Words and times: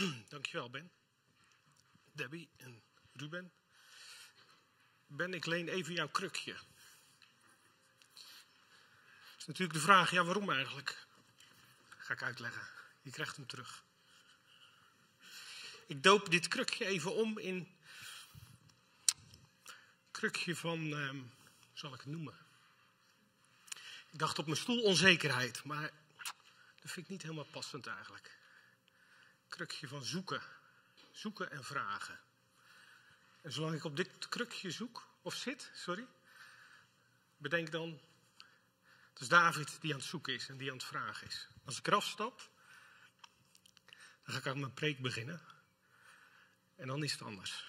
Dankjewel, 0.28 0.70
Ben. 0.70 0.90
Debbie 2.12 2.48
en 2.56 2.82
Ruben. 3.12 3.52
Ben, 5.06 5.34
ik 5.34 5.46
leen 5.46 5.68
even 5.68 5.94
jouw 5.94 6.08
krukje. 6.08 6.56
is 9.38 9.46
natuurlijk 9.46 9.78
de 9.78 9.84
vraag, 9.84 10.10
ja, 10.10 10.24
waarom 10.24 10.50
eigenlijk? 10.50 11.06
Ga 11.98 12.12
ik 12.12 12.22
uitleggen. 12.22 12.68
Je 13.02 13.10
krijgt 13.10 13.36
hem 13.36 13.46
terug. 13.46 13.84
Ik 15.86 16.02
doop 16.02 16.30
dit 16.30 16.48
krukje 16.48 16.86
even 16.86 17.14
om 17.14 17.38
in. 17.38 17.78
Krukje 20.10 20.56
van. 20.56 20.92
hoe 20.92 21.24
zal 21.72 21.94
ik 21.94 22.00
het 22.00 22.10
noemen? 22.10 22.38
Ik 24.10 24.18
dacht 24.18 24.38
op 24.38 24.46
mijn 24.46 24.58
stoel 24.58 24.82
onzekerheid, 24.82 25.64
maar 25.64 25.90
dat 26.80 26.90
vind 26.90 27.06
ik 27.06 27.08
niet 27.08 27.22
helemaal 27.22 27.44
passend 27.44 27.86
eigenlijk. 27.86 28.39
Krukje 29.50 29.88
van 29.88 30.04
zoeken. 30.04 30.42
Zoeken 31.12 31.50
en 31.50 31.64
vragen. 31.64 32.20
En 33.42 33.52
zolang 33.52 33.74
ik 33.74 33.84
op 33.84 33.96
dit 33.96 34.28
krukje 34.28 34.70
zoek, 34.70 35.08
of 35.22 35.34
zit, 35.34 35.70
sorry, 35.74 36.06
bedenk 37.36 37.70
dan, 37.70 38.00
het 39.12 39.20
is 39.20 39.28
David 39.28 39.80
die 39.80 39.92
aan 39.92 39.98
het 39.98 40.08
zoeken 40.08 40.34
is 40.34 40.48
en 40.48 40.56
die 40.56 40.70
aan 40.70 40.76
het 40.76 40.86
vragen 40.86 41.26
is. 41.26 41.48
Als 41.64 41.78
ik 41.78 41.86
eraf 41.86 42.06
stap, 42.06 42.50
dan 44.24 44.34
ga 44.34 44.38
ik 44.38 44.46
aan 44.46 44.60
mijn 44.60 44.74
preek 44.74 44.98
beginnen. 44.98 45.40
En 46.76 46.86
dan 46.86 47.02
is 47.04 47.12
het 47.12 47.22
anders. 47.22 47.64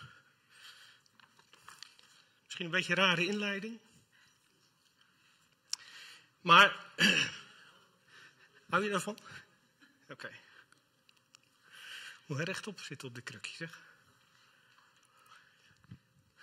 Misschien 2.44 2.66
een 2.66 2.72
beetje 2.72 2.98
een 2.98 3.04
rare 3.04 3.26
inleiding. 3.26 3.80
Maar, 6.42 6.86
hou 8.70 8.84
je 8.84 8.90
daarvan? 8.90 9.18
Oké. 10.10 10.32
Moet 12.32 12.40
rechtop 12.40 12.80
zitten 12.80 13.08
op 13.08 13.16
de 13.16 13.22
krukje, 13.22 13.56
zeg. 13.56 13.82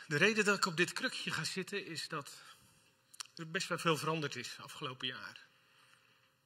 De 0.07 0.17
reden 0.17 0.45
dat 0.45 0.57
ik 0.57 0.67
op 0.67 0.77
dit 0.77 0.93
krukje 0.93 1.31
ga 1.31 1.45
zitten 1.45 1.87
is 1.87 2.09
dat 2.09 2.43
er 3.35 3.51
best 3.51 3.69
wel 3.69 3.79
veel 3.79 3.97
veranderd 3.97 4.37
is 4.37 4.57
afgelopen 4.61 5.07
jaar. 5.07 5.47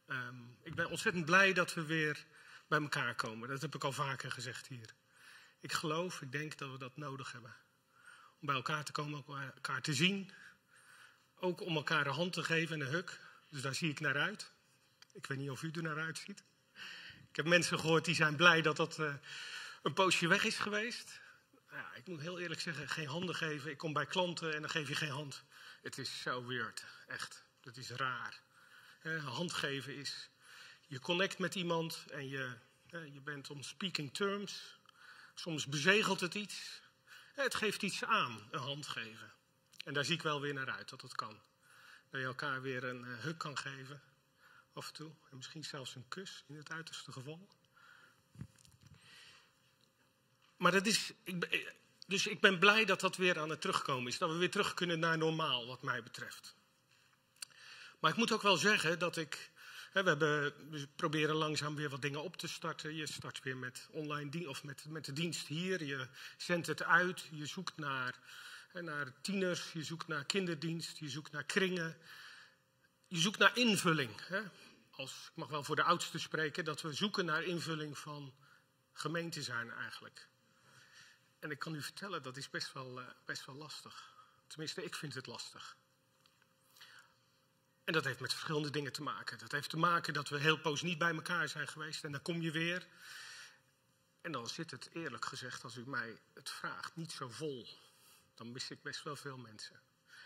Ehm, 0.06 0.36
ik 0.62 0.74
ben 0.74 0.90
ontzettend 0.90 1.24
blij 1.24 1.52
dat 1.52 1.74
we 1.74 1.84
weer 1.84 2.26
bij 2.68 2.80
elkaar 2.80 3.14
komen. 3.14 3.48
Dat 3.48 3.60
heb 3.60 3.74
ik 3.74 3.84
al 3.84 3.92
vaker 3.92 4.30
gezegd 4.30 4.66
hier. 4.66 4.94
Ik 5.60 5.72
geloof, 5.72 6.20
ik 6.20 6.32
denk 6.32 6.58
dat 6.58 6.70
we 6.70 6.78
dat 6.78 6.96
nodig 6.96 7.32
hebben. 7.32 7.54
Om 8.40 8.46
bij 8.46 8.54
elkaar 8.54 8.84
te 8.84 8.92
komen, 8.92 9.26
om 9.26 9.38
elkaar 9.38 9.82
te 9.82 9.94
zien. 9.94 10.30
Ook 11.34 11.60
om 11.60 11.76
elkaar 11.76 12.06
een 12.06 12.12
hand 12.12 12.32
te 12.32 12.44
geven 12.44 12.80
en 12.80 12.86
een 12.86 12.92
huk. 12.92 13.20
Dus 13.48 13.62
daar 13.62 13.74
zie 13.74 13.90
ik 13.90 14.00
naar 14.00 14.16
uit. 14.20 14.50
Ik 15.12 15.26
weet 15.26 15.38
niet 15.38 15.50
of 15.50 15.62
u 15.62 15.70
er 15.70 15.82
naar 15.82 15.98
uitziet. 15.98 16.42
Ik 17.32 17.38
heb 17.38 17.46
mensen 17.46 17.78
gehoord 17.78 18.04
die 18.04 18.14
zijn 18.14 18.36
blij 18.36 18.62
dat 18.62 18.76
dat 18.76 18.98
eh, 18.98 19.14
een 19.82 19.92
poosje 19.92 20.26
weg 20.26 20.44
is 20.44 20.58
geweest. 20.58 21.20
Ja, 21.70 21.94
ik 21.94 22.06
moet 22.06 22.20
heel 22.20 22.38
eerlijk 22.38 22.60
zeggen, 22.60 22.88
geen 22.88 23.06
handen 23.06 23.34
geven. 23.34 23.70
Ik 23.70 23.78
kom 23.78 23.92
bij 23.92 24.06
klanten 24.06 24.54
en 24.54 24.60
dan 24.60 24.70
geef 24.70 24.88
je 24.88 24.94
geen 24.94 25.10
hand. 25.10 25.44
Het 25.82 25.98
is 25.98 26.22
zo 26.22 26.46
weird, 26.46 26.84
echt. 27.06 27.44
Dat 27.60 27.76
is 27.76 27.90
raar. 27.90 28.40
Een 29.02 29.20
hand 29.20 29.52
geven 29.52 29.96
is, 29.96 30.30
je 30.86 31.00
connect 31.00 31.38
met 31.38 31.54
iemand 31.54 32.04
en 32.10 32.28
je, 32.28 32.56
je 32.86 33.20
bent 33.24 33.50
on 33.50 33.62
speaking 33.62 34.14
terms. 34.14 34.78
Soms 35.34 35.66
bezegelt 35.66 36.20
het 36.20 36.34
iets. 36.34 36.80
Het 37.34 37.54
geeft 37.54 37.82
iets 37.82 38.04
aan, 38.04 38.48
een 38.50 38.60
hand 38.60 38.86
geven. 38.86 39.32
En 39.84 39.94
daar 39.94 40.04
zie 40.04 40.14
ik 40.14 40.22
wel 40.22 40.40
weer 40.40 40.54
naar 40.54 40.70
uit, 40.70 40.88
dat 40.88 41.00
dat 41.00 41.14
kan. 41.14 41.40
Dat 42.10 42.20
je 42.20 42.26
elkaar 42.26 42.62
weer 42.62 42.84
een 42.84 43.04
eh, 43.04 43.18
huk 43.18 43.38
kan 43.38 43.58
geven, 43.58 44.02
af 44.72 44.86
en 44.86 44.92
toe. 44.92 45.12
En 45.30 45.36
misschien 45.36 45.64
zelfs 45.64 45.94
een 45.94 46.08
kus, 46.08 46.44
in 46.48 46.56
het 46.56 46.70
uiterste 46.70 47.12
geval. 47.12 47.48
Maar 50.56 50.72
dat 50.72 50.86
is, 50.86 51.12
ik, 51.24 51.44
eh, 51.44 51.68
dus 52.06 52.26
ik 52.26 52.40
ben 52.40 52.58
blij 52.58 52.84
dat 52.84 53.00
dat 53.00 53.16
weer 53.16 53.38
aan 53.38 53.50
het 53.50 53.60
terugkomen 53.60 54.08
is. 54.12 54.18
Dat 54.18 54.30
we 54.30 54.36
weer 54.36 54.50
terug 54.50 54.74
kunnen 54.74 54.98
naar 54.98 55.18
normaal, 55.18 55.66
wat 55.66 55.82
mij 55.82 56.02
betreft. 56.02 56.54
Maar 58.00 58.10
ik 58.10 58.16
moet 58.16 58.32
ook 58.32 58.42
wel 58.42 58.56
zeggen 58.56 58.98
dat 58.98 59.16
ik. 59.16 59.50
Hè, 59.92 60.02
we, 60.02 60.08
hebben, 60.08 60.54
we 60.70 60.88
proberen 60.96 61.34
langzaam 61.34 61.74
weer 61.74 61.88
wat 61.88 62.02
dingen 62.02 62.22
op 62.22 62.36
te 62.36 62.48
starten. 62.48 62.94
Je 62.94 63.06
start 63.06 63.42
weer 63.42 63.56
met 63.56 63.88
online 63.90 64.30
dien, 64.30 64.48
of 64.48 64.64
met, 64.64 64.84
met 64.88 65.04
de 65.04 65.12
dienst 65.12 65.46
hier. 65.46 65.84
Je 65.84 66.08
zendt 66.36 66.66
het 66.66 66.82
uit. 66.82 67.28
Je 67.30 67.46
zoekt 67.46 67.76
naar, 67.76 68.18
hè, 68.68 68.82
naar 68.82 69.12
tieners. 69.20 69.72
Je 69.72 69.84
zoekt 69.84 70.06
naar 70.06 70.24
kinderdienst. 70.24 70.98
Je 70.98 71.08
zoekt 71.08 71.32
naar 71.32 71.44
kringen. 71.44 71.96
Je 73.06 73.18
zoekt 73.18 73.38
naar 73.38 73.56
invulling. 73.56 74.26
Hè. 74.26 74.42
Als, 74.96 75.28
ik 75.30 75.36
mag 75.36 75.48
wel 75.48 75.64
voor 75.64 75.76
de 75.76 75.82
oudsten 75.82 76.20
spreken, 76.20 76.64
dat 76.64 76.80
we 76.80 76.92
zoeken 76.92 77.24
naar 77.24 77.42
invulling 77.42 77.98
van 77.98 78.34
gemeente 78.92 79.42
zijn 79.42 79.70
eigenlijk. 79.70 80.28
En 81.38 81.50
ik 81.50 81.58
kan 81.58 81.74
u 81.74 81.82
vertellen, 81.82 82.22
dat 82.22 82.36
is 82.36 82.50
best 82.50 82.72
wel, 82.72 83.00
eh, 83.00 83.06
best 83.24 83.44
wel 83.44 83.54
lastig. 83.54 84.14
Tenminste, 84.46 84.84
ik 84.84 84.94
vind 84.94 85.14
het 85.14 85.26
lastig. 85.26 85.76
En 87.84 87.92
dat 87.92 88.04
heeft 88.04 88.20
met 88.20 88.32
verschillende 88.32 88.70
dingen 88.70 88.92
te 88.92 89.02
maken. 89.02 89.38
Dat 89.38 89.52
heeft 89.52 89.70
te 89.70 89.76
maken 89.76 90.14
dat 90.14 90.28
we 90.28 90.38
heel 90.38 90.58
poos 90.58 90.82
niet 90.82 90.98
bij 90.98 91.14
elkaar 91.14 91.48
zijn 91.48 91.68
geweest. 91.68 92.04
En 92.04 92.12
dan 92.12 92.22
kom 92.22 92.40
je 92.40 92.50
weer. 92.50 92.86
En 94.20 94.32
dan 94.32 94.48
zit 94.48 94.70
het 94.70 94.88
eerlijk 94.92 95.24
gezegd, 95.24 95.64
als 95.64 95.76
u 95.76 95.88
mij 95.88 96.20
het 96.34 96.50
vraagt, 96.50 96.96
niet 96.96 97.12
zo 97.12 97.28
vol. 97.28 97.68
Dan 98.34 98.52
mis 98.52 98.70
ik 98.70 98.82
best 98.82 99.02
wel 99.02 99.16
veel 99.16 99.36
mensen. 99.36 99.80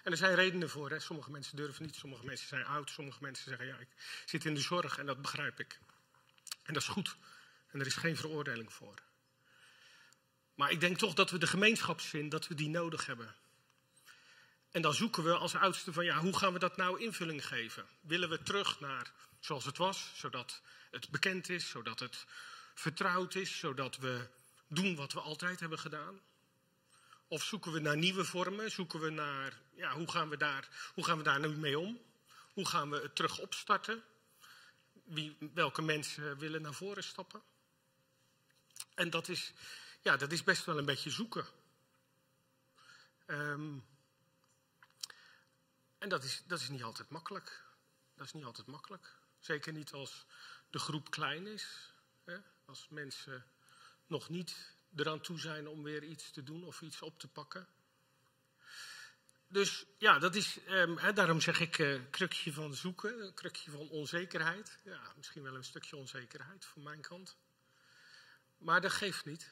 En 0.06 0.12
er 0.12 0.18
zijn 0.18 0.34
redenen 0.34 0.70
voor. 0.70 0.90
Hè. 0.90 1.00
Sommige 1.00 1.30
mensen 1.30 1.56
durven 1.56 1.84
niet, 1.84 1.94
sommige 1.94 2.24
mensen 2.24 2.48
zijn 2.48 2.64
oud, 2.64 2.90
sommige 2.90 3.18
mensen 3.20 3.44
zeggen 3.48 3.66
ja, 3.66 3.76
ik 3.76 3.88
zit 4.24 4.44
in 4.44 4.54
de 4.54 4.60
zorg 4.60 4.98
en 4.98 5.06
dat 5.06 5.22
begrijp 5.22 5.60
ik. 5.60 5.78
En 6.62 6.74
dat 6.74 6.82
is 6.82 6.88
goed. 6.88 7.16
En 7.70 7.80
er 7.80 7.86
is 7.86 7.94
geen 7.94 8.16
veroordeling 8.16 8.72
voor. 8.72 8.94
Maar 10.54 10.70
ik 10.70 10.80
denk 10.80 10.98
toch 10.98 11.14
dat 11.14 11.30
we 11.30 11.38
de 11.38 11.46
gemeenschapszin, 11.46 12.28
dat 12.28 12.46
we 12.46 12.54
die 12.54 12.68
nodig 12.68 13.06
hebben. 13.06 13.34
En 14.70 14.82
dan 14.82 14.94
zoeken 14.94 15.24
we 15.24 15.36
als 15.36 15.54
oudste 15.54 15.92
van 15.92 16.04
ja, 16.04 16.18
hoe 16.18 16.36
gaan 16.36 16.52
we 16.52 16.58
dat 16.58 16.76
nou 16.76 17.00
invulling 17.00 17.46
geven? 17.46 17.86
Willen 18.00 18.28
we 18.28 18.42
terug 18.42 18.80
naar 18.80 19.12
zoals 19.40 19.64
het 19.64 19.76
was, 19.76 20.10
zodat 20.14 20.62
het 20.90 21.10
bekend 21.10 21.48
is, 21.48 21.68
zodat 21.68 21.98
het 21.98 22.26
vertrouwd 22.74 23.34
is, 23.34 23.58
zodat 23.58 23.96
we 23.96 24.28
doen 24.68 24.96
wat 24.96 25.12
we 25.12 25.20
altijd 25.20 25.60
hebben 25.60 25.78
gedaan? 25.78 26.20
Of 27.28 27.42
zoeken 27.42 27.72
we 27.72 27.78
naar 27.78 27.96
nieuwe 27.96 28.24
vormen? 28.24 28.70
Zoeken 28.70 29.00
we 29.00 29.10
naar, 29.10 29.60
ja, 29.74 29.92
hoe 29.92 30.10
gaan 30.10 30.28
we 30.28 30.36
daar, 30.36 30.90
hoe 30.94 31.04
gaan 31.04 31.16
we 31.16 31.22
daar 31.22 31.40
nu 31.40 31.48
mee 31.48 31.78
om? 31.78 32.00
Hoe 32.52 32.66
gaan 32.66 32.90
we 32.90 32.96
het 32.96 33.16
terug 33.16 33.38
opstarten? 33.38 34.02
Wie, 35.04 35.36
welke 35.54 35.82
mensen 35.82 36.38
willen 36.38 36.62
naar 36.62 36.74
voren 36.74 37.04
stappen? 37.04 37.42
En 38.94 39.10
dat 39.10 39.28
is, 39.28 39.52
ja, 40.02 40.16
dat 40.16 40.32
is 40.32 40.42
best 40.42 40.64
wel 40.64 40.78
een 40.78 40.84
beetje 40.84 41.10
zoeken. 41.10 41.46
Ehm, 43.26 43.78
en 45.98 46.08
dat 46.08 46.24
is, 46.24 46.42
dat 46.46 46.60
is 46.60 46.68
niet 46.68 46.82
altijd 46.82 47.08
makkelijk. 47.08 47.64
Dat 48.14 48.26
is 48.26 48.32
niet 48.32 48.44
altijd 48.44 48.66
makkelijk. 48.66 49.18
Zeker 49.38 49.72
niet 49.72 49.92
als 49.92 50.26
de 50.70 50.78
groep 50.78 51.10
klein 51.10 51.46
is. 51.46 51.92
Hè? 52.24 52.38
Als 52.64 52.86
mensen 52.88 53.46
nog 54.06 54.28
niet 54.28 54.75
eraan 54.96 55.20
toe 55.20 55.38
zijn 55.38 55.68
om 55.68 55.82
weer 55.82 56.02
iets 56.02 56.30
te 56.30 56.42
doen 56.42 56.64
of 56.64 56.80
iets 56.80 57.02
op 57.02 57.18
te 57.18 57.28
pakken. 57.28 57.68
Dus 59.48 59.86
ja, 59.98 60.18
dat 60.18 60.34
is, 60.34 60.58
ehm, 60.64 61.14
daarom 61.14 61.40
zeg 61.40 61.60
ik 61.60 61.78
eh, 61.78 62.00
krukje 62.10 62.52
van 62.52 62.74
zoeken, 62.74 63.22
een 63.24 63.34
krukje 63.34 63.70
van 63.70 63.88
onzekerheid. 63.88 64.78
Ja, 64.84 65.12
misschien 65.16 65.42
wel 65.42 65.54
een 65.54 65.64
stukje 65.64 65.96
onzekerheid 65.96 66.64
van 66.64 66.82
mijn 66.82 67.00
kant. 67.00 67.36
Maar 68.58 68.80
dat 68.80 68.92
geeft 68.92 69.24
niet. 69.24 69.50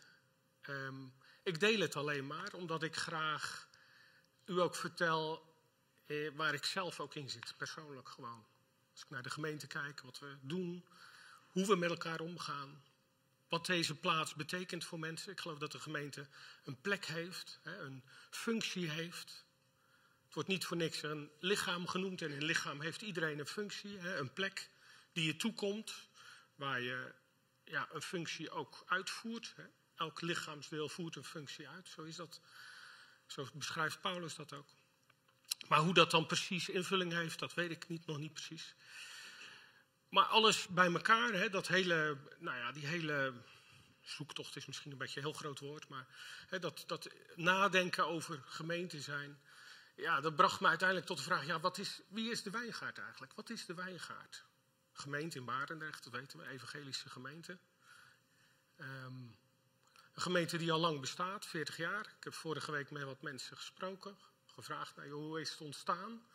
Ehm, 0.60 1.06
ik 1.42 1.60
deel 1.60 1.80
het 1.80 1.96
alleen 1.96 2.26
maar 2.26 2.52
omdat 2.52 2.82
ik 2.82 2.96
graag 2.96 3.68
u 4.44 4.60
ook 4.60 4.76
vertel 4.76 5.52
eh, 6.06 6.30
waar 6.34 6.54
ik 6.54 6.64
zelf 6.64 7.00
ook 7.00 7.14
in 7.14 7.30
zit, 7.30 7.54
persoonlijk 7.56 8.08
gewoon. 8.08 8.46
Als 8.92 9.02
ik 9.02 9.10
naar 9.10 9.22
de 9.22 9.30
gemeente 9.30 9.66
kijk, 9.66 10.00
wat 10.00 10.18
we 10.18 10.36
doen, 10.40 10.88
hoe 11.48 11.66
we 11.66 11.76
met 11.76 11.90
elkaar 11.90 12.20
omgaan, 12.20 12.84
wat 13.54 13.66
deze 13.66 13.94
plaats 13.94 14.34
betekent 14.34 14.84
voor 14.84 14.98
mensen. 14.98 15.32
Ik 15.32 15.40
geloof 15.40 15.58
dat 15.58 15.72
de 15.72 15.78
gemeente 15.78 16.26
een 16.64 16.80
plek 16.80 17.04
heeft, 17.06 17.60
een 17.62 18.02
functie 18.30 18.90
heeft. 18.90 19.44
Het 20.24 20.34
wordt 20.34 20.48
niet 20.48 20.64
voor 20.64 20.76
niks 20.76 21.02
een 21.02 21.30
lichaam 21.40 21.86
genoemd 21.86 22.22
en 22.22 22.30
in 22.30 22.36
een 22.36 22.44
lichaam 22.44 22.80
heeft 22.80 23.02
iedereen 23.02 23.38
een 23.38 23.46
functie, 23.46 23.98
een 23.98 24.32
plek 24.32 24.70
die 25.12 25.24
je 25.24 25.36
toekomt, 25.36 25.94
waar 26.54 26.80
je 26.80 27.14
ja, 27.64 27.88
een 27.92 28.02
functie 28.02 28.50
ook 28.50 28.84
uitvoert. 28.86 29.54
Elk 29.94 30.20
lichaamsdeel 30.20 30.88
voert 30.88 31.16
een 31.16 31.24
functie 31.24 31.68
uit, 31.68 31.88
zo 31.88 32.02
is 32.02 32.16
dat. 32.16 32.40
Zo 33.26 33.48
beschrijft 33.52 34.00
Paulus 34.00 34.34
dat 34.34 34.52
ook. 34.52 34.68
Maar 35.68 35.78
hoe 35.78 35.94
dat 35.94 36.10
dan 36.10 36.26
precies 36.26 36.68
invulling 36.68 37.12
heeft, 37.12 37.38
dat 37.38 37.54
weet 37.54 37.70
ik 37.70 37.88
niet, 37.88 38.06
nog 38.06 38.18
niet 38.18 38.32
precies. 38.32 38.74
Maar 40.14 40.24
alles 40.24 40.68
bij 40.68 40.92
elkaar, 40.92 41.32
hè, 41.32 41.50
dat 41.50 41.68
hele, 41.68 42.16
nou 42.38 42.56
ja, 42.56 42.72
die 42.72 42.86
hele 42.86 43.32
zoektocht 44.00 44.56
is 44.56 44.66
misschien 44.66 44.92
een 44.92 44.98
beetje 44.98 45.20
een 45.20 45.26
heel 45.26 45.34
groot 45.34 45.58
woord, 45.58 45.88
maar 45.88 46.06
hè, 46.48 46.58
dat, 46.58 46.84
dat 46.86 47.08
nadenken 47.34 48.06
over 48.06 48.42
gemeente 48.46 49.00
zijn, 49.00 49.40
ja, 49.96 50.20
dat 50.20 50.36
bracht 50.36 50.60
me 50.60 50.68
uiteindelijk 50.68 51.08
tot 51.08 51.16
de 51.16 51.22
vraag, 51.22 51.46
ja, 51.46 51.60
wat 51.60 51.78
is, 51.78 52.00
wie 52.08 52.30
is 52.30 52.42
de 52.42 52.50
wijngaard 52.50 52.98
eigenlijk? 52.98 53.32
Wat 53.32 53.50
is 53.50 53.66
de 53.66 53.74
wijngaard? 53.74 54.44
Gemeente 54.92 55.38
in 55.38 55.44
Barendrecht, 55.44 56.04
dat 56.04 56.12
weten 56.12 56.38
we, 56.38 56.48
evangelische 56.48 57.10
gemeente. 57.10 57.58
Ehm, 58.76 59.26
gemeente 60.12 60.56
die 60.56 60.72
al 60.72 60.80
lang 60.80 61.00
bestaat, 61.00 61.46
40 61.46 61.76
jaar. 61.76 62.14
Ik 62.18 62.24
heb 62.24 62.34
vorige 62.34 62.72
week 62.72 62.90
met 62.90 63.02
wat 63.02 63.22
mensen 63.22 63.56
gesproken, 63.56 64.18
gevraagd 64.46 64.96
nou, 64.96 65.10
hoe 65.10 65.40
is 65.40 65.50
het 65.50 65.60
ontstaan. 65.60 66.26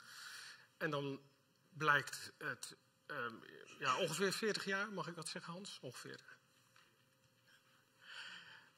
En 0.77 0.89
dan 0.89 1.21
blijkt 1.69 2.31
het 2.37 2.77
ehm, 3.09 3.33
ja, 3.79 3.97
ongeveer 3.97 4.33
40 4.33 4.65
jaar, 4.65 4.91
mag 4.91 5.07
ik 5.07 5.15
dat 5.15 5.27
zeggen 5.27 5.53
Hans? 5.53 5.77
Ongeveer. 5.81 6.19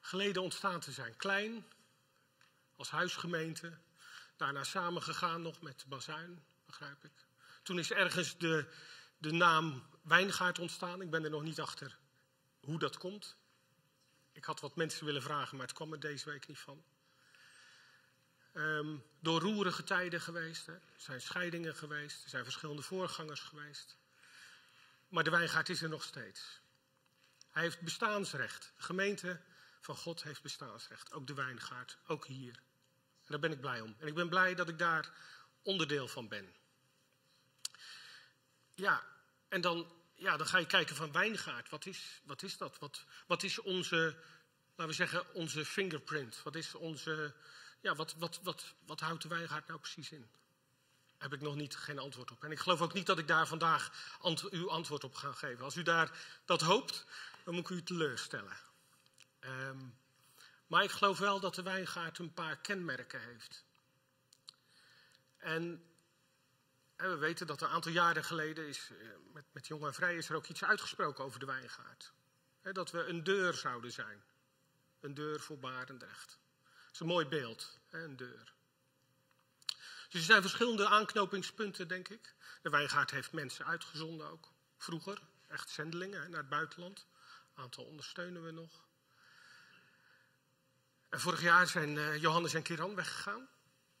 Geleden 0.00 0.42
ontstaan 0.42 0.80
te 0.80 0.92
zijn. 0.92 1.16
Klein, 1.16 1.66
als 2.76 2.90
huisgemeente. 2.90 3.72
Daarna 4.36 4.64
samengegaan 4.64 5.42
nog 5.42 5.60
met 5.60 5.84
Bazuin, 5.88 6.44
begrijp 6.66 7.04
ik. 7.04 7.26
Toen 7.62 7.78
is 7.78 7.90
ergens 7.90 8.38
de, 8.38 8.66
de 9.18 9.32
naam 9.32 9.86
Wijngaard 10.02 10.58
ontstaan. 10.58 11.02
Ik 11.02 11.10
ben 11.10 11.24
er 11.24 11.30
nog 11.30 11.42
niet 11.42 11.60
achter 11.60 11.98
hoe 12.60 12.78
dat 12.78 12.98
komt. 12.98 13.36
Ik 14.32 14.44
had 14.44 14.60
wat 14.60 14.76
mensen 14.76 15.06
willen 15.06 15.22
vragen, 15.22 15.56
maar 15.56 15.66
het 15.66 15.76
kwam 15.76 15.92
er 15.92 16.00
deze 16.00 16.30
week 16.30 16.46
niet 16.46 16.58
van. 16.58 16.84
Um, 18.54 19.02
door 19.20 19.40
roerige 19.40 19.84
tijden 19.84 20.20
geweest. 20.20 20.66
Hè. 20.66 20.72
Er 20.72 20.80
zijn 20.96 21.20
scheidingen 21.20 21.74
geweest. 21.74 22.24
Er 22.24 22.30
zijn 22.30 22.44
verschillende 22.44 22.82
voorgangers 22.82 23.40
geweest. 23.40 23.96
Maar 25.12 25.24
de 25.24 25.30
wijngaard 25.30 25.68
is 25.68 25.82
er 25.82 25.88
nog 25.88 26.02
steeds. 26.02 26.60
Hij 27.50 27.62
heeft 27.62 27.80
bestaansrecht. 27.80 28.72
De 28.76 28.82
gemeente 28.82 29.40
van 29.80 29.96
God 29.96 30.22
heeft 30.22 30.42
bestaansrecht. 30.42 31.12
Ook 31.12 31.26
de 31.26 31.34
wijngaard, 31.34 31.98
ook 32.06 32.26
hier. 32.26 32.54
En 33.20 33.26
daar 33.28 33.38
ben 33.38 33.52
ik 33.52 33.60
blij 33.60 33.80
om. 33.80 33.96
En 33.98 34.06
ik 34.06 34.14
ben 34.14 34.28
blij 34.28 34.54
dat 34.54 34.68
ik 34.68 34.78
daar 34.78 35.12
onderdeel 35.62 36.08
van 36.08 36.28
ben. 36.28 36.54
Ja, 38.74 39.06
en 39.48 39.60
dan, 39.60 39.92
ja, 40.14 40.36
dan 40.36 40.46
ga 40.46 40.58
je 40.58 40.66
kijken 40.66 40.96
van 40.96 41.12
wijngaard. 41.12 41.68
Wat 41.68 41.86
is, 41.86 42.20
wat 42.24 42.42
is 42.42 42.56
dat? 42.56 42.78
Wat, 42.78 43.04
wat 43.26 43.42
is 43.42 43.58
onze, 43.58 44.16
laten 44.68 44.86
we 44.86 44.92
zeggen, 44.92 45.34
onze 45.34 45.64
fingerprint? 45.64 46.42
Wat 46.42 46.54
is 46.54 46.74
onze, 46.74 47.34
ja, 47.80 47.94
wat, 47.94 48.14
wat, 48.14 48.40
wat, 48.42 48.74
wat 48.86 49.00
houdt 49.00 49.22
de 49.22 49.28
wijngaard 49.28 49.66
nou 49.66 49.80
precies 49.80 50.10
in? 50.10 50.30
Heb 51.22 51.32
ik 51.32 51.40
nog 51.40 51.54
niet 51.54 51.76
geen 51.76 51.98
antwoord 51.98 52.30
op. 52.30 52.44
En 52.44 52.50
ik 52.50 52.58
geloof 52.58 52.80
ook 52.80 52.92
niet 52.92 53.06
dat 53.06 53.18
ik 53.18 53.28
daar 53.28 53.46
vandaag 53.46 53.90
uw 54.50 54.70
antwoord 54.70 55.04
op 55.04 55.14
ga 55.14 55.32
geven. 55.32 55.64
Als 55.64 55.76
u 55.76 55.82
daar 55.82 56.10
dat 56.44 56.60
hoopt, 56.60 57.06
dan 57.44 57.54
moet 57.54 57.70
ik 57.70 57.76
u 57.76 57.82
teleurstellen. 57.82 58.56
Um, 59.40 59.94
maar 60.66 60.82
ik 60.82 60.90
geloof 60.90 61.18
wel 61.18 61.40
dat 61.40 61.54
de 61.54 61.62
wijngaard 61.62 62.18
een 62.18 62.32
paar 62.32 62.56
kenmerken 62.56 63.20
heeft. 63.20 63.64
En 65.36 65.84
we 66.96 67.16
weten 67.16 67.46
dat 67.46 67.60
een 67.60 67.68
aantal 67.68 67.92
jaren 67.92 68.24
geleden 68.24 68.68
is, 68.68 68.90
eh, 68.90 69.06
met, 69.32 69.44
met 69.52 69.66
Jong 69.66 69.84
en 69.84 69.94
Vrij 69.94 70.16
is 70.16 70.28
er 70.28 70.36
ook 70.36 70.46
iets 70.46 70.64
uitgesproken 70.64 71.24
over 71.24 71.40
de 71.40 71.46
wijngaard. 71.46 72.12
Dat 72.62 72.90
we 72.90 73.04
een 73.04 73.24
deur 73.24 73.54
zouden 73.54 73.92
zijn. 73.92 74.22
Een 75.00 75.14
deur 75.14 75.40
voor 75.40 75.58
Barendrecht. 75.58 76.38
Dat 76.84 76.92
is 76.92 77.00
een 77.00 77.06
mooi 77.06 77.26
beeld, 77.26 77.78
een 77.90 78.16
deur. 78.16 78.52
Dus 80.12 80.20
er 80.20 80.26
zijn 80.26 80.42
verschillende 80.42 80.88
aanknopingspunten, 80.88 81.88
denk 81.88 82.08
ik. 82.08 82.34
De 82.62 82.70
wijngaard 82.70 83.10
heeft 83.10 83.32
mensen 83.32 83.66
uitgezonden 83.66 84.30
ook. 84.30 84.48
Vroeger, 84.76 85.20
echt 85.48 85.70
zendelingen 85.70 86.30
naar 86.30 86.40
het 86.40 86.48
buitenland. 86.48 87.06
Een 87.54 87.62
aantal 87.62 87.84
ondersteunen 87.84 88.44
we 88.44 88.50
nog. 88.50 88.84
En 91.08 91.20
vorig 91.20 91.40
jaar 91.40 91.66
zijn 91.66 91.96
uh, 91.96 92.16
Johannes 92.20 92.54
en 92.54 92.62
Kiran 92.62 92.94
weggegaan. 92.94 93.48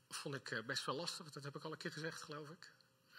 Dat 0.06 0.16
vond 0.16 0.34
ik 0.34 0.50
uh, 0.50 0.62
best 0.62 0.84
wel 0.84 0.94
lastig, 0.94 1.30
dat 1.30 1.44
heb 1.44 1.56
ik 1.56 1.64
al 1.64 1.72
een 1.72 1.78
keer 1.78 1.92
gezegd, 1.92 2.22
geloof 2.22 2.48
ik. 2.48 2.72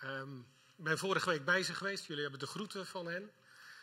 Um, 0.04 0.40
ik 0.76 0.84
ben 0.84 0.98
vorige 0.98 1.30
week 1.30 1.46
bij 1.46 1.64
ze 1.64 1.74
geweest. 1.74 2.06
Jullie 2.06 2.22
hebben 2.22 2.40
de 2.40 2.48
groeten 2.48 2.86
van 2.86 3.06
hen. 3.06 3.32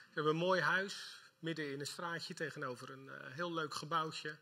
Ze 0.08 0.14
hebben 0.14 0.32
een 0.32 0.38
mooi 0.38 0.60
huis, 0.60 1.20
midden 1.38 1.72
in 1.72 1.80
een 1.80 1.86
straatje 1.86 2.34
tegenover 2.34 2.90
een 2.90 3.06
uh, 3.06 3.12
heel 3.20 3.54
leuk 3.54 3.74
gebouwtje. 3.74 4.38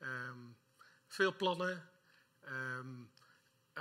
Um, 0.00 0.56
veel 1.06 1.36
plannen. 1.36 1.90
Um, 2.48 3.10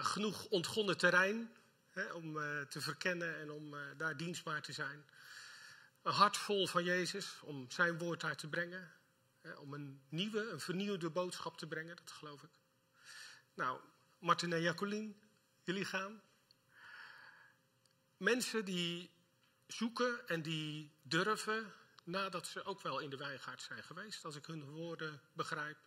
genoeg 0.03 0.45
ontgonnen 0.45 0.97
terrein 0.97 1.55
hè, 1.89 2.11
om 2.11 2.37
uh, 2.37 2.61
te 2.61 2.81
verkennen 2.81 3.39
en 3.39 3.51
om 3.51 3.73
uh, 3.73 3.79
daar 3.97 4.17
dienstbaar 4.17 4.61
te 4.61 4.73
zijn. 4.73 5.05
Een 6.01 6.13
hart 6.13 6.37
vol 6.37 6.67
van 6.67 6.83
Jezus 6.83 7.39
om 7.41 7.71
zijn 7.71 7.97
woord 7.97 8.21
daar 8.21 8.35
te 8.35 8.47
brengen. 8.47 8.91
Hè, 9.41 9.53
om 9.53 9.73
een 9.73 10.01
nieuwe, 10.09 10.49
een 10.49 10.59
vernieuwde 10.59 11.09
boodschap 11.09 11.57
te 11.57 11.67
brengen, 11.67 11.95
dat 11.95 12.11
geloof 12.11 12.43
ik. 12.43 12.49
Nou, 13.53 13.79
Martin 14.19 14.53
en 14.53 14.61
Jacqueline, 14.61 15.13
jullie 15.63 15.85
gaan. 15.85 16.21
Mensen 18.17 18.65
die 18.65 19.11
zoeken 19.67 20.27
en 20.27 20.41
die 20.41 20.91
durven, 21.01 21.73
nadat 22.03 22.47
ze 22.47 22.63
ook 22.63 22.81
wel 22.81 22.99
in 22.99 23.09
de 23.09 23.17
wijngaard 23.17 23.61
zijn 23.61 23.83
geweest, 23.83 24.25
als 24.25 24.35
ik 24.35 24.45
hun 24.45 24.63
woorden 24.63 25.21
begrijp, 25.33 25.77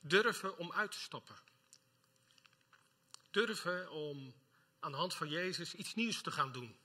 durven 0.00 0.58
om 0.58 0.72
uit 0.72 0.92
te 0.92 0.98
stappen. 0.98 1.36
Durven 3.30 3.90
om 3.90 4.34
aan 4.80 4.90
de 4.90 4.96
hand 4.96 5.14
van 5.14 5.28
Jezus 5.28 5.74
iets 5.74 5.94
nieuws 5.94 6.22
te 6.22 6.30
gaan 6.30 6.52
doen. 6.52 6.76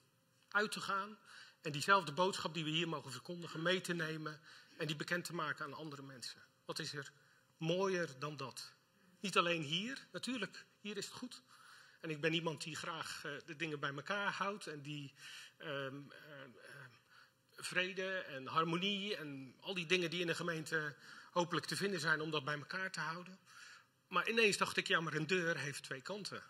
Uit 0.50 0.71
te 0.71 0.80
gaan 0.80 1.18
en 1.62 1.71
diezelfde 1.71 2.12
boodschap 2.12 2.53
die 2.53 2.63
we 2.63 2.69
hier 2.69 2.88
mogen 2.88 3.12
verkondigen 3.12 3.62
mee 3.62 3.81
te 3.81 3.94
nemen 3.94 4.39
en 4.77 4.88
die 4.88 4.95
bekend 4.95 5.25
te 5.25 5.33
maken 5.33 5.65
aan 5.65 5.74
andere 5.74 6.01
mensen. 6.01 6.42
Wat 6.65 6.80
is 6.80 6.94
er 6.94 7.12
mooier 7.57 8.19
dan 8.19 8.38
dat? 8.38 8.74
Niet 9.19 9.38
alleen 9.38 9.62
hier, 9.62 10.07
natuurlijk, 10.12 10.65
hier 10.81 10.97
is 10.97 11.06
het 11.06 11.13
goed. 11.13 11.42
En 12.01 12.09
ik 12.09 12.21
ben 12.21 12.33
iemand 12.33 12.63
die 12.63 12.75
graag 12.75 13.24
uh, 13.25 13.31
de 13.45 13.56
dingen 13.56 13.80
bij 13.80 13.94
elkaar 13.94 14.31
houdt 14.31 14.68
en 14.68 14.81
die 14.81 15.13
uh, 15.57 15.68
uh, 15.68 15.92
vrede 17.56 18.18
en 18.18 18.47
harmonie 18.47 19.15
en 19.15 19.56
al 19.59 19.74
die 19.74 19.86
dingen 19.86 20.09
die 20.09 20.21
in 20.21 20.27
de 20.27 20.36
gemeente 20.36 20.95
hopelijk 21.31 21.65
te 21.65 21.75
vinden 21.75 22.00
zijn 22.00 22.21
om 22.21 22.31
dat 22.31 22.45
bij 22.45 22.57
elkaar 22.57 22.92
te 22.92 23.00
houden. 23.00 23.39
Maar 24.07 24.30
ineens 24.30 24.57
dacht 24.57 24.78
ik, 24.78 24.88
ja, 24.88 25.00
maar 25.00 25.13
een 25.13 25.28
deur 25.28 25.57
heeft 25.57 25.84
twee 25.84 26.02
kanten. 26.02 26.44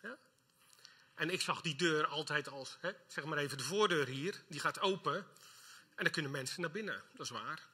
Ja? 0.00 0.18
En 1.14 1.30
ik 1.30 1.40
zag 1.40 1.60
die 1.60 1.76
deur 1.76 2.06
altijd 2.06 2.48
als, 2.48 2.76
hè, 2.80 2.90
zeg 3.06 3.24
maar 3.24 3.38
even 3.38 3.58
de 3.58 3.64
voordeur 3.64 4.06
hier, 4.06 4.42
die 4.48 4.60
gaat 4.60 4.80
open 4.80 5.16
en 5.94 6.04
dan 6.04 6.12
kunnen 6.12 6.30
mensen 6.30 6.60
naar 6.60 6.70
binnen. 6.70 7.02
Dat 7.12 7.26
is 7.26 7.32
waar. 7.32 7.68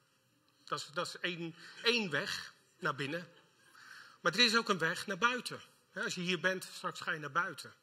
Dat 0.63 0.79
is, 0.79 0.85
dat 0.93 1.07
is 1.07 1.17
één, 1.19 1.55
één 1.83 2.09
weg 2.09 2.53
naar 2.79 2.95
binnen. 2.95 3.27
Maar 4.21 4.33
er 4.33 4.45
is 4.45 4.57
ook 4.57 4.69
een 4.69 4.77
weg 4.77 5.07
naar 5.07 5.17
buiten. 5.17 5.61
Als 5.93 6.15
je 6.15 6.21
hier 6.21 6.39
bent, 6.39 6.63
straks 6.63 7.01
ga 7.01 7.11
je 7.11 7.19
naar 7.19 7.31
buiten. 7.31 7.73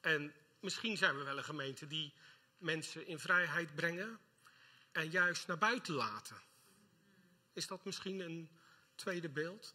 En 0.00 0.34
misschien 0.60 0.96
zijn 0.96 1.18
we 1.18 1.24
wel 1.24 1.38
een 1.38 1.44
gemeente 1.44 1.86
die 1.86 2.14
mensen 2.58 3.06
in 3.06 3.18
vrijheid 3.18 3.74
brengen 3.74 4.18
en 4.92 5.10
juist 5.10 5.46
naar 5.46 5.58
buiten 5.58 5.94
laten. 5.94 6.36
Is 7.52 7.66
dat 7.66 7.84
misschien 7.84 8.20
een 8.20 8.50
tweede 8.94 9.28
beeld? 9.28 9.74